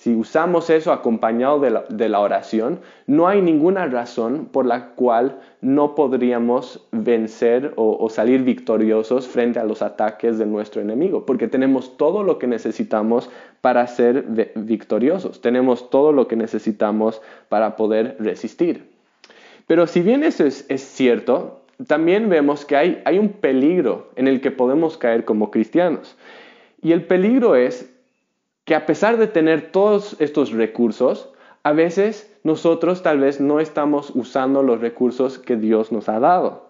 si 0.00 0.14
usamos 0.14 0.70
eso 0.70 0.94
acompañado 0.94 1.60
de 1.60 2.08
la, 2.08 2.20
oración, 2.20 2.80
no 3.06 3.28
hay 3.28 3.42
ninguna 3.42 3.84
razón 3.84 4.48
por 4.50 4.64
la 4.64 4.92
cual 4.92 5.40
no 5.60 5.94
podríamos 5.94 6.88
vencer 6.90 7.74
o, 7.76 8.08
salir 8.08 8.42
victoriosos 8.42 9.28
frente 9.28 9.58
a 9.58 9.64
los 9.64 9.82
ataques 9.82 10.38
de 10.38 10.46
nuestro 10.46 10.80
enemigo, 10.80 11.26
porque 11.26 11.48
tenemos 11.48 11.98
todo 11.98 12.22
lo 12.22 12.38
que 12.38 12.46
necesitamos 12.46 13.28
para 13.60 13.86
ser 13.88 14.24
victoriosos, 14.54 15.42
tenemos 15.42 15.90
todo 15.90 16.12
lo 16.12 16.28
que 16.28 16.36
necesitamos 16.36 17.20
para 17.50 17.76
poder 17.76 18.16
resistir. 18.20 18.88
Pero 19.66 19.86
si 19.86 20.00
bien 20.00 20.24
eso 20.24 20.46
es, 20.46 20.64
cierto, 20.80 21.60
también 21.86 22.30
vemos 22.30 22.64
que 22.64 22.74
hay, 22.78 23.18
un 23.18 23.28
peligro 23.28 24.08
en 24.16 24.28
el 24.28 24.40
que 24.40 24.50
podemos 24.50 24.96
caer 24.96 25.26
como 25.26 25.50
cristianos. 25.50 26.16
Y 26.80 26.92
el 26.92 27.04
peligro 27.04 27.54
es 27.54 27.92
que 28.70 28.76
a 28.76 28.86
pesar 28.86 29.16
de 29.16 29.26
tener 29.26 29.72
todos 29.72 30.14
estos 30.20 30.52
recursos, 30.52 31.28
a 31.64 31.72
veces 31.72 32.32
nosotros 32.44 33.02
tal 33.02 33.18
vez 33.18 33.40
no 33.40 33.58
estamos 33.58 34.12
usando 34.14 34.62
los 34.62 34.80
recursos 34.80 35.40
que 35.40 35.56
Dios 35.56 35.90
nos 35.90 36.08
ha 36.08 36.20
dado. 36.20 36.68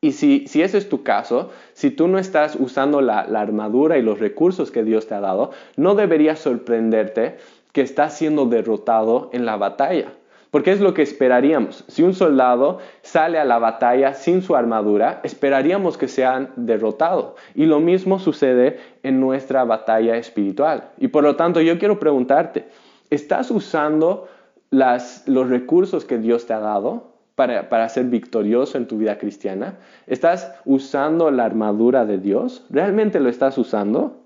Y 0.00 0.10
si, 0.10 0.48
si 0.48 0.60
ese 0.60 0.76
es 0.76 0.88
tu 0.88 1.04
caso, 1.04 1.50
si 1.72 1.92
tú 1.92 2.08
no 2.08 2.18
estás 2.18 2.56
usando 2.56 3.00
la, 3.00 3.28
la 3.28 3.40
armadura 3.40 3.96
y 3.96 4.02
los 4.02 4.18
recursos 4.18 4.72
que 4.72 4.82
Dios 4.82 5.06
te 5.06 5.14
ha 5.14 5.20
dado, 5.20 5.52
no 5.76 5.94
debería 5.94 6.34
sorprenderte 6.34 7.36
que 7.70 7.82
estás 7.82 8.18
siendo 8.18 8.46
derrotado 8.46 9.30
en 9.32 9.46
la 9.46 9.56
batalla. 9.56 10.14
Porque 10.50 10.72
es 10.72 10.80
lo 10.80 10.94
que 10.94 11.02
esperaríamos. 11.02 11.84
Si 11.88 12.02
un 12.02 12.14
soldado 12.14 12.78
sale 13.02 13.38
a 13.38 13.44
la 13.44 13.58
batalla 13.58 14.14
sin 14.14 14.42
su 14.42 14.56
armadura, 14.56 15.20
esperaríamos 15.22 15.98
que 15.98 16.08
sean 16.08 16.50
derrotado. 16.56 17.36
Y 17.54 17.66
lo 17.66 17.80
mismo 17.80 18.18
sucede 18.18 18.78
en 19.02 19.20
nuestra 19.20 19.64
batalla 19.64 20.16
espiritual. 20.16 20.90
Y 20.96 21.08
por 21.08 21.24
lo 21.24 21.36
tanto 21.36 21.60
yo 21.60 21.78
quiero 21.78 21.98
preguntarte, 21.98 22.68
¿estás 23.10 23.50
usando 23.50 24.28
los 24.70 25.48
recursos 25.48 26.04
que 26.04 26.18
Dios 26.18 26.46
te 26.46 26.54
ha 26.54 26.60
dado? 26.60 27.18
para, 27.34 27.68
para, 27.68 27.88
ser 27.88 28.06
victorioso 28.06 28.78
en 28.78 28.88
tu 28.88 28.98
vida 28.98 29.16
cristiana? 29.16 29.78
¿Estás 30.08 30.52
usando 30.64 31.30
la 31.30 31.44
armadura 31.44 32.04
de 32.04 32.18
Dios? 32.18 32.66
¿Realmente 32.68 33.20
lo 33.20 33.28
estás 33.28 33.56
usando? 33.58 34.24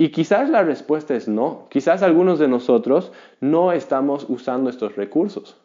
Y 0.00 0.10
quizás 0.10 0.48
la 0.48 0.62
respuesta 0.62 1.16
es 1.16 1.26
no. 1.26 1.66
Quizás 1.70 2.04
algunos 2.04 2.38
de 2.38 2.46
nosotros 2.46 3.12
no 3.40 3.72
estamos 3.72 4.26
usando 4.28 4.70
estos 4.70 4.94
recursos. 4.94 5.56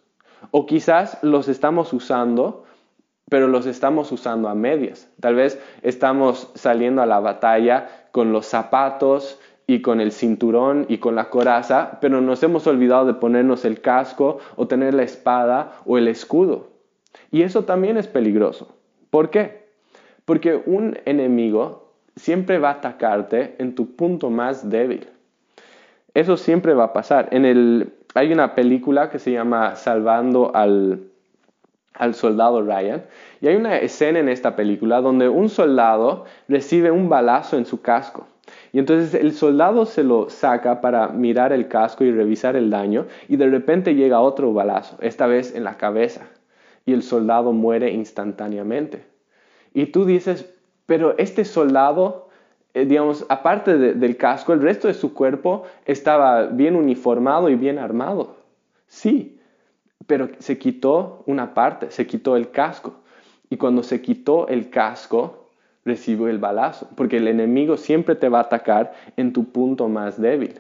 O 0.49 0.65
quizás 0.65 1.19
los 1.21 1.47
estamos 1.47 1.93
usando, 1.93 2.65
pero 3.29 3.47
los 3.47 3.67
estamos 3.67 4.11
usando 4.11 4.49
a 4.49 4.55
medias. 4.55 5.07
Tal 5.19 5.35
vez 5.35 5.61
estamos 5.83 6.51
saliendo 6.55 7.03
a 7.03 7.05
la 7.05 7.19
batalla 7.19 8.07
con 8.11 8.33
los 8.33 8.47
zapatos 8.47 9.39
y 9.67 9.81
con 9.81 10.01
el 10.01 10.11
cinturón 10.11 10.87
y 10.89 10.97
con 10.97 11.15
la 11.15 11.29
coraza, 11.29 11.99
pero 12.01 12.19
nos 12.19 12.41
hemos 12.41 12.65
olvidado 12.65 13.05
de 13.05 13.13
ponernos 13.13 13.65
el 13.65 13.81
casco 13.81 14.39
o 14.55 14.67
tener 14.67 14.95
la 14.95 15.03
espada 15.03 15.79
o 15.85 15.99
el 15.99 16.07
escudo. 16.07 16.69
Y 17.31 17.43
eso 17.43 17.65
también 17.65 17.97
es 17.97 18.07
peligroso. 18.07 18.75
¿Por 19.11 19.29
qué? 19.29 19.67
Porque 20.25 20.61
un 20.65 20.97
enemigo 21.05 21.82
siempre 22.15 22.59
va 22.59 22.69
a 22.69 22.73
atacarte 22.73 23.55
en 23.59 23.75
tu 23.75 23.95
punto 23.95 24.29
más 24.29 24.69
débil. 24.69 25.07
Eso 26.13 26.37
siempre 26.37 26.73
va 26.73 26.85
a 26.85 26.93
pasar. 26.93 27.29
En 27.31 27.45
el, 27.45 27.93
hay 28.13 28.31
una 28.31 28.55
película 28.55 29.09
que 29.09 29.19
se 29.19 29.31
llama 29.31 29.75
Salvando 29.75 30.55
al, 30.55 31.07
al 31.93 32.13
soldado 32.13 32.61
Ryan. 32.61 33.03
Y 33.41 33.47
hay 33.47 33.55
una 33.55 33.77
escena 33.77 34.19
en 34.19 34.29
esta 34.29 34.55
película 34.55 35.01
donde 35.01 35.29
un 35.29 35.49
soldado 35.49 36.25
recibe 36.47 36.91
un 36.91 37.09
balazo 37.09 37.57
en 37.57 37.65
su 37.65 37.81
casco. 37.81 38.27
Y 38.71 38.79
entonces 38.79 39.13
el 39.13 39.33
soldado 39.33 39.85
se 39.85 40.03
lo 40.03 40.29
saca 40.29 40.81
para 40.81 41.07
mirar 41.09 41.53
el 41.53 41.67
casco 41.67 42.03
y 42.03 42.11
revisar 42.11 42.55
el 42.55 42.69
daño 42.69 43.05
y 43.27 43.37
de 43.37 43.47
repente 43.47 43.95
llega 43.95 44.19
otro 44.19 44.51
balazo, 44.53 44.97
esta 44.99 45.27
vez 45.27 45.55
en 45.55 45.63
la 45.63 45.77
cabeza. 45.77 46.27
Y 46.85 46.93
el 46.93 47.03
soldado 47.03 47.53
muere 47.53 47.91
instantáneamente. 47.91 49.05
Y 49.73 49.87
tú 49.87 50.05
dices, 50.05 50.52
pero 50.85 51.17
este 51.17 51.45
soldado, 51.45 52.29
eh, 52.73 52.85
digamos, 52.85 53.25
aparte 53.29 53.77
del 53.77 54.17
casco, 54.17 54.53
el 54.53 54.61
resto 54.61 54.87
de 54.87 54.93
su 54.93 55.13
cuerpo 55.13 55.63
estaba 55.85 56.47
bien 56.47 56.75
uniformado 56.75 57.49
y 57.49 57.55
bien 57.55 57.79
armado. 57.79 58.35
Sí, 58.87 59.39
pero 60.07 60.29
se 60.39 60.57
quitó 60.57 61.23
una 61.25 61.53
parte, 61.53 61.91
se 61.91 62.05
quitó 62.05 62.35
el 62.35 62.51
casco. 62.51 62.95
Y 63.49 63.57
cuando 63.57 63.83
se 63.83 64.01
quitó 64.01 64.47
el 64.47 64.69
casco, 64.69 65.49
recibió 65.85 66.27
el 66.27 66.39
balazo, 66.39 66.89
porque 66.95 67.17
el 67.17 67.27
enemigo 67.27 67.77
siempre 67.77 68.15
te 68.15 68.29
va 68.29 68.39
a 68.39 68.43
atacar 68.43 68.93
en 69.17 69.33
tu 69.33 69.45
punto 69.45 69.89
más 69.89 70.19
débil. 70.19 70.59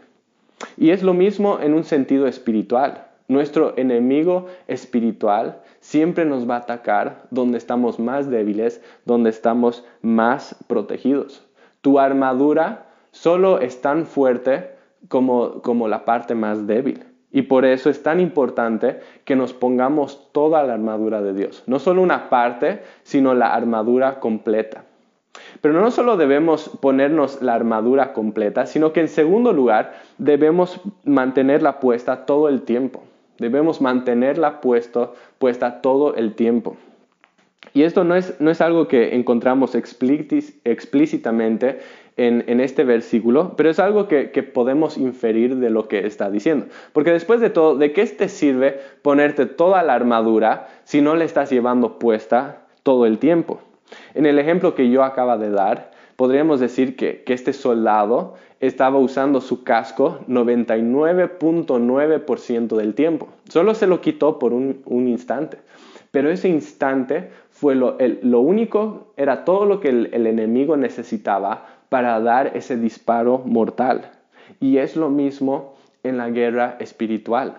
Y 0.77 0.91
es 0.91 1.03
lo 1.03 1.13
mismo 1.13 1.59
en 1.59 1.73
un 1.73 1.83
sentido 1.83 2.27
espiritual. 2.27 3.07
Nuestro 3.27 3.73
enemigo 3.77 4.47
espiritual 4.67 5.61
siempre 5.79 6.25
nos 6.25 6.49
va 6.49 6.55
a 6.55 6.59
atacar 6.59 7.23
donde 7.31 7.57
estamos 7.57 7.99
más 7.99 8.29
débiles, 8.29 8.81
donde 9.05 9.29
estamos 9.29 9.85
más 10.01 10.55
protegidos. 10.67 11.47
Tu 11.81 11.99
armadura 11.99 12.87
solo 13.11 13.59
es 13.59 13.81
tan 13.81 14.05
fuerte 14.05 14.71
como, 15.07 15.61
como 15.61 15.87
la 15.87 16.05
parte 16.05 16.35
más 16.35 16.67
débil. 16.67 17.05
Y 17.31 17.43
por 17.43 17.65
eso 17.65 17.89
es 17.89 18.03
tan 18.03 18.19
importante 18.19 18.99
que 19.25 19.35
nos 19.35 19.53
pongamos 19.53 20.31
toda 20.33 20.61
la 20.63 20.73
armadura 20.73 21.21
de 21.21 21.33
Dios. 21.33 21.63
No 21.65 21.79
solo 21.79 22.01
una 22.01 22.29
parte, 22.29 22.83
sino 23.03 23.33
la 23.33 23.53
armadura 23.53 24.19
completa. 24.19 24.83
Pero 25.61 25.81
no 25.81 25.89
solo 25.89 26.17
debemos 26.17 26.69
ponernos 26.81 27.41
la 27.41 27.55
armadura 27.55 28.13
completa, 28.13 28.65
sino 28.65 28.93
que 28.93 28.99
en 28.99 29.07
segundo 29.07 29.51
lugar 29.51 29.93
debemos 30.17 30.79
mantenerla 31.05 31.79
puesta 31.79 32.25
todo 32.25 32.49
el 32.49 32.61
tiempo. 32.61 33.03
Debemos 33.39 33.81
mantenerla 33.81 34.61
puesto, 34.61 35.15
puesta 35.39 35.81
todo 35.81 36.15
el 36.15 36.35
tiempo. 36.35 36.77
Y 37.73 37.83
esto 37.83 38.03
no 38.03 38.15
es, 38.15 38.35
no 38.39 38.51
es 38.51 38.61
algo 38.61 38.87
que 38.87 39.15
encontramos 39.15 39.73
explícitamente 39.73 41.79
en, 42.17 42.43
en, 42.47 42.59
este 42.59 42.83
versículo, 42.83 43.55
pero 43.55 43.71
es 43.71 43.79
algo 43.79 44.07
que, 44.07 44.29
que, 44.31 44.43
podemos 44.43 44.97
inferir 44.97 45.55
de 45.55 45.71
lo 45.71 45.87
que 45.87 46.05
está 46.05 46.29
diciendo. 46.29 46.67
Porque 46.91 47.11
después 47.11 47.39
de 47.39 47.49
todo, 47.49 47.75
¿de 47.75 47.93
qué 47.93 48.05
te 48.05 48.29
sirve 48.29 48.79
ponerte 49.01 49.47
toda 49.47 49.81
la 49.81 49.95
armadura 49.95 50.67
si 50.83 51.01
no 51.01 51.15
le 51.15 51.25
estás 51.25 51.49
llevando 51.49 51.97
puesta 51.97 52.67
todo 52.83 53.07
el 53.07 53.17
tiempo? 53.17 53.61
En 54.13 54.27
el 54.27 54.37
ejemplo 54.37 54.75
que 54.75 54.89
yo 54.89 55.03
acaba 55.03 55.37
de 55.37 55.49
dar, 55.49 55.92
podríamos 56.15 56.59
decir 56.59 56.95
que, 56.95 57.23
que 57.23 57.33
este 57.33 57.53
soldado 57.53 58.35
estaba 58.67 58.97
usando 58.97 59.39
su 59.41 59.65
casco 59.65 60.19
99.9% 60.29 62.77
del 62.77 62.93
tiempo. 62.93 63.27
Solo 63.49 63.75
se 63.75 63.87
lo 63.87 63.99
quitó 63.99 64.39
por 64.39 64.53
un, 64.53 64.81
instante. 64.87 65.57
Pero 66.11 66.31
ese 66.31 66.47
instante 66.47 67.29
fue 67.49 67.75
lo, 67.75 67.97
único, 68.39 69.11
era 69.17 69.43
todo 69.43 69.65
lo 69.65 69.81
que 69.81 69.89
el, 69.89 70.25
enemigo 70.25 70.77
necesitaba 70.77 71.65
para 71.89 72.17
dar 72.21 72.55
ese 72.55 72.77
disparo 72.77 73.39
mortal. 73.39 74.11
Y 74.61 74.77
es 74.77 74.95
lo 74.95 75.09
mismo 75.09 75.73
en 76.03 76.15
la 76.17 76.29
guerra 76.29 76.77
espiritual, 76.79 77.57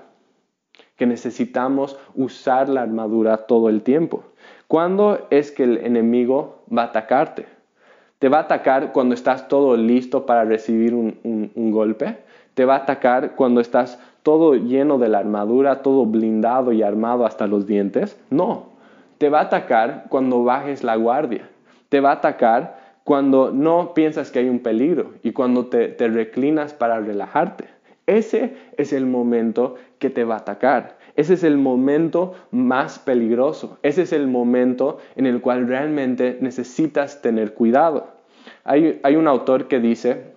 que 0.96 1.04
necesitamos 1.04 1.98
usar 2.14 2.70
la 2.70 2.80
armadura 2.80 3.46
todo 3.46 3.68
el 3.68 3.82
tiempo. 3.82 4.24
¿Cuándo 4.68 5.26
es 5.28 5.52
que 5.52 5.64
el 5.64 5.84
enemigo 5.84 6.64
va 6.74 6.84
a 6.84 6.86
atacarte? 6.86 7.53
Te 8.24 8.30
va 8.30 8.38
a 8.38 8.40
atacar 8.44 8.92
cuando 8.92 9.14
estás 9.14 9.48
todo 9.48 9.76
listo 9.76 10.24
para 10.24 10.46
recibir 10.46 10.94
un, 10.94 11.50
golpe. 11.72 12.16
Te 12.54 12.64
va 12.64 12.76
a 12.76 12.78
atacar 12.78 13.34
cuando 13.34 13.60
estás 13.60 14.00
todo 14.22 14.54
lleno 14.54 14.96
de 14.96 15.10
la 15.10 15.18
armadura, 15.18 15.82
todo 15.82 16.06
blindado 16.06 16.72
y 16.72 16.82
armado 16.82 17.26
hasta 17.26 17.46
los 17.46 17.66
dientes. 17.66 18.18
No, 18.30 18.70
te 19.18 19.28
va 19.28 19.40
a 19.40 19.42
atacar 19.42 20.06
cuando 20.08 20.42
bajes 20.42 20.82
la 20.82 20.96
guardia. 20.96 21.50
Te 21.90 22.00
va 22.00 22.12
a 22.12 22.14
atacar 22.14 22.78
cuando 23.04 23.50
no 23.50 23.92
piensas 23.92 24.30
que 24.30 24.38
hay 24.38 24.48
un 24.48 24.60
peligro 24.60 25.12
y 25.22 25.32
cuando 25.32 25.66
te, 25.66 25.88
te, 25.88 26.08
reclinas 26.08 26.72
para 26.72 27.00
relajarte. 27.00 27.66
Ese 28.06 28.56
es 28.78 28.94
el 28.94 29.04
momento 29.04 29.74
que 29.98 30.08
te 30.08 30.24
va 30.24 30.36
a 30.36 30.38
atacar. 30.38 30.96
Ese 31.14 31.34
es 31.34 31.44
el 31.44 31.58
momento 31.58 32.32
más 32.50 32.98
peligroso. 32.98 33.76
Ese 33.82 34.00
es 34.00 34.14
el 34.14 34.28
momento 34.28 34.96
en 35.14 35.26
el 35.26 35.42
cual 35.42 35.68
realmente 35.68 36.38
necesitas 36.40 37.20
tener 37.20 37.52
cuidado. 37.52 38.13
Hay, 38.64 39.16
un 39.16 39.28
autor 39.28 39.68
que 39.68 39.78
dice 39.78 40.32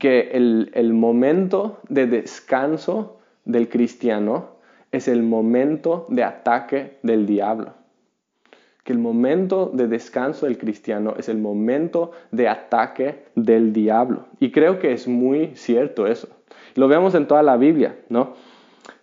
que 0.00 0.30
el, 0.32 0.92
momento 0.92 1.78
de 1.88 2.06
descanso 2.06 3.20
del 3.44 3.68
cristiano 3.68 4.56
es 4.90 5.06
el 5.06 5.22
momento 5.22 6.06
de 6.08 6.24
ataque 6.24 6.98
del 7.04 7.24
diablo. 7.24 7.74
Que 8.82 8.92
el 8.92 8.98
momento 8.98 9.70
de 9.72 9.86
descanso 9.86 10.46
del 10.46 10.58
cristiano 10.58 11.14
es 11.16 11.28
el 11.28 11.38
momento 11.38 12.10
de 12.32 12.48
ataque 12.48 13.26
del 13.36 13.72
diablo. 13.72 14.24
Y 14.40 14.50
creo 14.50 14.80
que 14.80 14.92
es 14.92 15.06
muy 15.06 15.54
cierto 15.54 16.08
eso. 16.08 16.28
Lo 16.74 16.88
vemos 16.88 17.14
en 17.14 17.28
toda 17.28 17.44
la 17.44 17.56
Biblia, 17.56 17.96
¿no? 18.08 18.34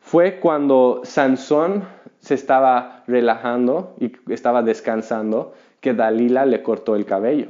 Fue 0.01 0.41
cuando 0.41 0.99
Sansón 1.05 1.85
se 2.19 2.33
estaba 2.33 3.03
relajando 3.07 3.95
y 3.99 4.11
estaba 4.33 4.63
descansando 4.63 5.53
que 5.79 5.93
Dalila 5.93 6.45
le 6.45 6.61
cortó 6.61 6.95
el 6.95 7.05
cabello 7.05 7.47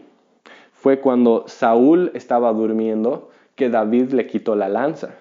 fue 0.86 1.00
cuando 1.00 1.46
Saúl 1.48 2.12
estaba 2.14 2.54
durmiendo 2.54 3.32
que 3.56 3.72
David 3.72 4.12
le 4.12 4.28
quitó 4.28 4.56
la 4.56 4.70
lanza. 4.70 5.16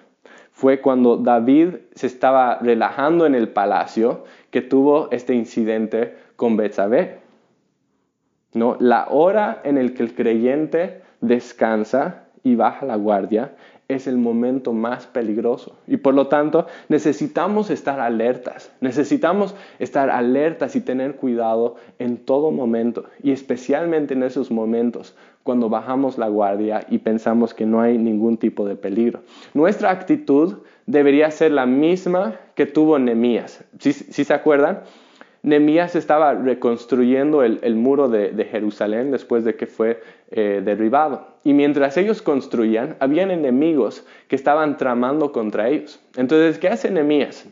Fue 0.51 0.79
cuando 0.79 1.17
David 1.17 1.69
se 1.95 2.05
estaba 2.05 2.59
relajando 2.59 3.25
en 3.25 3.33
el 3.33 3.49
palacio 3.49 4.25
que 4.51 4.61
tuvo 4.61 5.09
este 5.09 5.33
incidente 5.33 6.17
con 6.35 6.55
Betsabé. 6.55 7.17
¿No? 8.53 8.77
La 8.79 9.07
hora 9.09 9.61
en 9.63 9.79
el 9.79 9.95
que 9.95 10.03
el 10.03 10.13
creyente 10.13 11.01
descansa 11.21 12.25
y 12.43 12.53
baja 12.53 12.85
la 12.85 12.97
guardia 12.97 13.55
es 13.87 14.05
el 14.05 14.17
momento 14.17 14.71
más 14.71 15.07
peligroso. 15.07 15.77
Y 15.87 15.97
por 15.97 16.13
lo 16.13 16.27
tanto 16.27 16.67
necesitamos 16.89 17.71
estar 17.71 17.99
alertas, 17.99 18.71
necesitamos 18.81 19.55
estar 19.79 20.11
alertas 20.11 20.75
y 20.75 20.81
tener 20.81 21.15
cuidado 21.15 21.75
en 21.97 22.17
todo 22.17 22.51
momento 22.51 23.05
y 23.23 23.31
especialmente 23.31 24.13
en 24.13 24.21
esos 24.21 24.51
momentos 24.51 25.15
cuando 25.45 25.69
bajamos 25.69 26.17
la 26.17 26.27
guardia 26.27 26.87
y 26.89 26.97
pensamos 26.97 27.53
que 27.53 27.67
no 27.67 27.79
hay 27.79 27.99
ningún 27.99 28.37
tipo 28.37 28.65
de 28.67 28.75
peligro. 28.75 29.19
Nuestra 29.53 29.91
actitud 29.91 30.55
debería 30.87 31.29
ser 31.29 31.51
la 31.51 31.67
misma 31.67 32.39
que 32.55 32.65
tuvo 32.65 32.97
Nemías. 32.97 33.63
Si 33.77 33.93
se 33.93 34.33
acuerdan? 34.33 34.81
Nemías 35.43 35.95
estaba 35.95 36.33
reconstruyendo 36.33 37.43
el, 37.43 37.75
muro 37.75 38.09
de, 38.09 38.47
Jerusalén 38.49 39.11
después 39.11 39.45
de 39.45 39.55
que 39.55 39.67
fue 39.67 40.01
eh, 40.31 40.63
derribado. 40.65 41.27
Y 41.43 41.53
mientras 41.53 41.95
ellos 41.97 42.23
construían, 42.23 42.95
habían 42.99 43.29
enemigos 43.29 44.03
que 44.27 44.35
estaban 44.35 44.77
tramando 44.77 45.31
contra 45.31 45.69
ellos. 45.69 45.99
Entonces, 46.15 46.57
¿qué 46.57 46.69
hace 46.69 46.89
Nemías? 46.89 47.47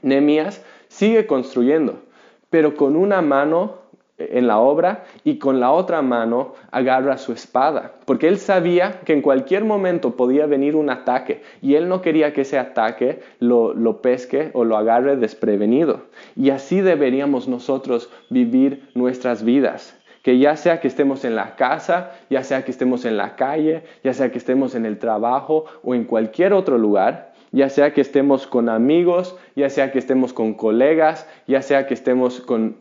Nemías 0.00 0.64
sigue 0.88 1.26
construyendo, 1.26 2.00
pero 2.48 2.76
con 2.76 2.96
una 2.96 3.20
mano 3.20 3.79
en 4.20 4.46
la 4.46 4.58
obra 4.58 5.04
y 5.24 5.38
con 5.38 5.60
la 5.60 5.70
otra 5.72 6.02
mano 6.02 6.54
agarra 6.70 7.18
su 7.18 7.32
espada, 7.32 7.92
porque 8.04 8.28
él 8.28 8.38
sabía 8.38 9.00
que 9.04 9.12
en 9.12 9.22
cualquier 9.22 9.64
momento 9.64 10.16
podía 10.16 10.46
venir 10.46 10.76
un 10.76 10.90
ataque 10.90 11.42
y 11.62 11.74
él 11.74 11.88
no 11.88 12.02
quería 12.02 12.32
que 12.32 12.42
ese 12.42 12.58
ataque 12.58 13.20
lo, 13.38 13.74
lo 13.74 14.02
pesque 14.02 14.50
o 14.52 14.64
lo 14.64 14.76
agarre 14.76 15.16
desprevenido. 15.16 16.02
Y 16.36 16.50
así 16.50 16.80
deberíamos 16.80 17.48
nosotros 17.48 18.10
vivir 18.28 18.88
nuestras 18.94 19.44
vidas 19.44 19.96
que 20.22 20.38
ya 20.38 20.56
sea 20.56 20.80
que 20.80 20.88
estemos 20.88 21.24
en 21.24 21.34
la 21.34 21.56
casa, 21.56 22.12
ya 22.28 22.44
sea 22.44 22.64
que 22.64 22.70
estemos 22.70 23.04
en 23.04 23.16
la 23.16 23.36
calle, 23.36 23.84
ya 24.04 24.12
sea 24.12 24.30
que 24.30 24.38
estemos 24.38 24.74
en 24.74 24.84
el 24.84 24.98
trabajo 24.98 25.64
o 25.82 25.94
en 25.94 26.04
cualquier 26.04 26.52
otro 26.52 26.76
lugar, 26.76 27.29
ya 27.52 27.68
sea 27.68 27.92
que 27.92 28.00
estemos 28.00 28.46
con 28.46 28.68
amigos, 28.68 29.36
ya 29.56 29.70
sea 29.70 29.90
que 29.90 29.98
estemos 29.98 30.32
con 30.32 30.54
colegas, 30.54 31.28
ya 31.46 31.62
sea 31.62 31.86
que 31.86 31.94
estemos 31.94 32.40
con, 32.40 32.76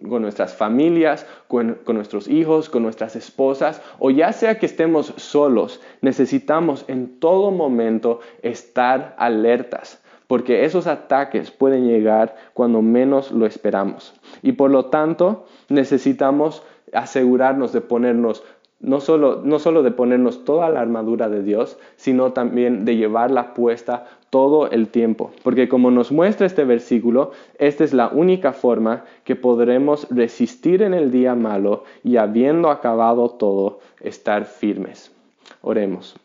nuestras 0.00 0.54
familias, 0.54 1.26
con, 1.48 1.78
nuestros 1.86 2.28
hijos, 2.28 2.68
con 2.68 2.82
nuestras 2.82 3.16
esposas, 3.16 3.82
o 3.98 4.10
ya 4.10 4.32
sea 4.32 4.58
que 4.58 4.66
estemos 4.66 5.14
solos, 5.16 5.80
necesitamos 6.02 6.84
en 6.88 7.18
todo 7.18 7.50
momento 7.50 8.20
estar 8.42 9.14
alertas, 9.18 10.02
porque 10.26 10.64
esos 10.64 10.86
ataques 10.86 11.50
pueden 11.50 11.88
llegar 11.88 12.36
cuando 12.52 12.82
menos 12.82 13.32
lo 13.32 13.46
esperamos. 13.46 14.14
Y 14.42 14.52
por 14.52 14.70
lo 14.70 14.86
tanto, 14.86 15.46
necesitamos 15.68 16.62
asegurarnos 16.92 17.72
de 17.72 17.80
ponernos 17.80 18.42
no 18.80 19.00
solo, 19.00 19.42
no 19.44 19.58
solo 19.58 19.82
de 19.82 19.90
ponernos 19.90 20.44
toda 20.44 20.70
la 20.70 20.80
armadura 20.80 21.28
de 21.28 21.42
Dios, 21.42 21.78
sino 21.96 22.32
también 22.32 22.84
de 22.86 22.96
llevarla 22.96 23.52
puesta 23.52 24.06
todo 24.30 24.70
el 24.70 24.88
tiempo. 24.88 25.32
Porque 25.42 25.68
como 25.68 25.90
nos 25.90 26.10
muestra 26.10 26.46
este 26.46 26.64
versículo, 26.64 27.32
esta 27.58 27.84
es 27.84 27.92
la 27.92 28.08
única 28.08 28.52
forma 28.52 29.04
que 29.24 29.36
podremos 29.36 30.08
resistir 30.10 30.82
en 30.82 30.94
el 30.94 31.10
día 31.10 31.34
malo 31.34 31.84
y 32.02 32.16
habiendo 32.16 32.70
acabado 32.70 33.28
todo, 33.28 33.80
estar 34.00 34.46
firmes. 34.46 35.12
Oremos. 35.60 36.16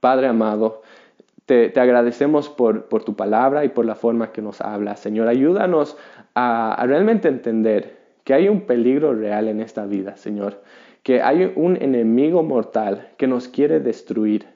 Padre 0.00 0.28
amado, 0.28 0.80
te, 1.44 1.78
agradecemos 1.78 2.48
por, 2.48 2.86
tu 3.04 3.14
palabra 3.14 3.64
y 3.66 3.68
por 3.68 3.84
la 3.84 3.94
forma 3.94 4.32
que 4.32 4.40
nos 4.40 4.62
habla. 4.62 4.96
Señor, 4.96 5.28
ayúdanos 5.28 5.98
a 6.34 6.82
realmente 6.86 7.28
entender 7.28 8.00
que 8.24 8.32
hay 8.32 8.48
un 8.48 8.62
peligro 8.62 9.12
real 9.12 9.48
en 9.48 9.60
esta 9.60 9.84
vida, 9.84 10.16
Señor 10.16 10.62
que 11.02 11.22
hay 11.22 11.52
un 11.56 11.76
enemigo 11.80 12.42
mortal 12.42 13.08
que 13.16 13.26
nos 13.26 13.48
quiere 13.48 13.80
destruir. 13.80 14.46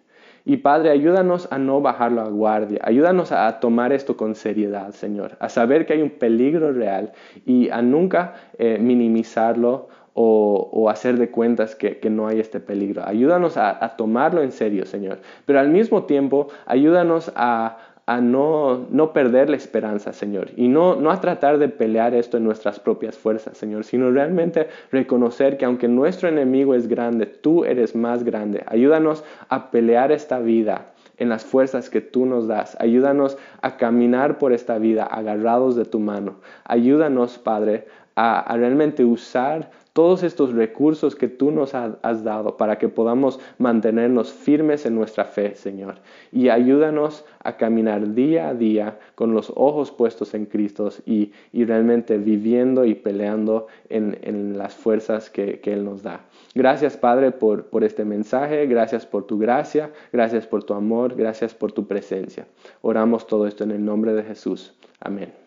Y 0.45 0.59
Padre, 0.59 0.91
ayúdanos 0.91 1.49
a 1.51 1.59
no 1.59 1.81
bajarlo 1.81 2.21
a 2.21 2.29
guardia, 2.29 2.81
ayúdanos 2.85 3.33
a 3.33 3.59
tomar 3.59 3.93
esto 3.93 4.17
con 4.17 4.37
seriedad, 4.37 4.93
Señor, 4.93 5.37
a 5.41 5.49
saber 5.49 5.87
que 5.87 5.95
hay 5.95 6.03
un 6.03 6.11
peligro 6.11 6.73
real 6.73 7.13
y 7.45 7.69
a 7.71 7.83
nunca 7.83 8.35
eh, 8.59 8.79
minimizarlo 8.79 9.89
o, 10.19 10.89
hacer 10.89 11.19
de 11.19 11.31
cuentas 11.31 11.75
que, 11.75 11.99
no 12.09 12.27
hay 12.29 12.41
este 12.41 12.61
peligro. 12.61 13.03
Ayúdanos 13.05 13.59
a 13.59 13.97
tomarlo 13.99 14.41
en 14.43 14.51
serio, 14.51 14.87
Señor, 14.87 15.19
pero 15.45 15.61
al 15.61 15.69
mismo 15.69 16.05
tiempo 16.05 16.49
ayúdanos 16.65 17.31
a, 17.35 17.77
a 18.07 18.21
no, 18.21 18.87
no 18.91 19.13
perder 19.13 19.51
la 19.51 19.57
esperanza, 19.57 20.13
Señor, 20.13 20.51
y 20.57 20.69
no, 20.69 20.95
no 20.95 21.11
a 21.11 21.21
tratar 21.21 21.59
de 21.59 21.69
pelear 21.69 22.15
esto 22.15 22.37
en 22.37 22.45
nuestras 22.45 22.79
propias 22.79 23.19
fuerzas, 23.19 23.59
Señor, 23.59 23.85
sino 23.85 24.13
realmente 24.13 24.69
reconocer 24.93 25.59
que 25.59 25.65
aunque 25.65 25.89
nuestro 25.89 26.29
enemigo 26.29 26.75
es 26.75 26.87
grande, 26.87 27.27
tú 27.27 27.65
eres 27.65 27.97
más 27.97 28.23
grande. 28.23 28.63
Ayúdanos 28.69 29.25
a 29.49 29.73
pelear 29.73 30.13
esta 30.13 30.39
vida 30.39 30.93
en 31.17 31.29
las 31.29 31.45
fuerzas 31.45 31.91
que 31.91 32.01
tú 32.01 32.27
nos 32.27 32.47
das. 32.47 32.77
Ayúdanos 32.81 33.39
a 33.61 33.77
caminar 33.77 34.39
por 34.39 34.53
esta 34.53 34.79
vida 34.79 35.05
agarrados 35.05 35.75
de 35.75 35.85
tu 35.85 35.99
mano. 35.99 36.37
Ayúdanos, 36.65 37.39
Padre, 37.39 37.87
a, 38.15 38.39
a 38.39 38.57
realmente 38.57 39.05
usar 39.05 39.71
todos 39.97 40.23
estos 40.25 40.53
recursos 40.53 41.17
que 41.17 41.27
tú 41.27 41.51
nos 41.51 41.75
has 41.75 42.23
dado 42.23 42.59
para 42.59 42.77
que 42.77 42.91
podamos 42.91 43.41
mantenernos 43.57 44.31
firmes 44.31 44.85
en 44.85 44.95
nuestra 44.95 45.25
fe, 45.25 45.55
Señor. 45.55 45.95
Y 46.31 46.51
ayúdanos 46.51 47.25
a 47.43 47.57
caminar 47.57 48.13
día 48.13 48.49
a 48.49 48.55
día 48.55 48.99
con 49.15 49.33
los 49.33 49.51
ojos 49.57 49.91
puestos 49.91 50.35
en 50.35 50.45
Cristo 50.45 50.91
y, 51.07 51.33
realmente 51.55 52.19
viviendo 52.19 52.85
y 52.85 52.95
peleando 52.95 53.69
en, 53.89 54.59
las 54.59 54.75
fuerzas 54.75 55.31
que, 55.31 55.63
Él 55.65 55.87
nos 55.87 56.03
da. 56.03 56.21
Gracias, 56.55 56.99
Padre, 56.99 57.31
por, 57.31 57.65
por 57.65 57.83
este 57.83 58.05
mensaje. 58.05 58.67
Gracias 58.67 59.07
por 59.07 59.27
tu 59.27 59.39
gracia. 59.39 59.93
Gracias 60.13 60.47
por 60.47 60.63
tu 60.63 60.75
amor. 60.75 61.17
Gracias 61.17 61.55
por 61.55 61.73
tu 61.73 61.87
presencia. 61.87 62.47
Oramos 62.83 63.27
todo 63.27 63.47
esto 63.47 63.65
en 63.65 63.71
el 63.71 63.83
nombre 63.83 64.13
de 64.13 64.25
Jesús. 64.25 64.75
Amén. 65.01 65.46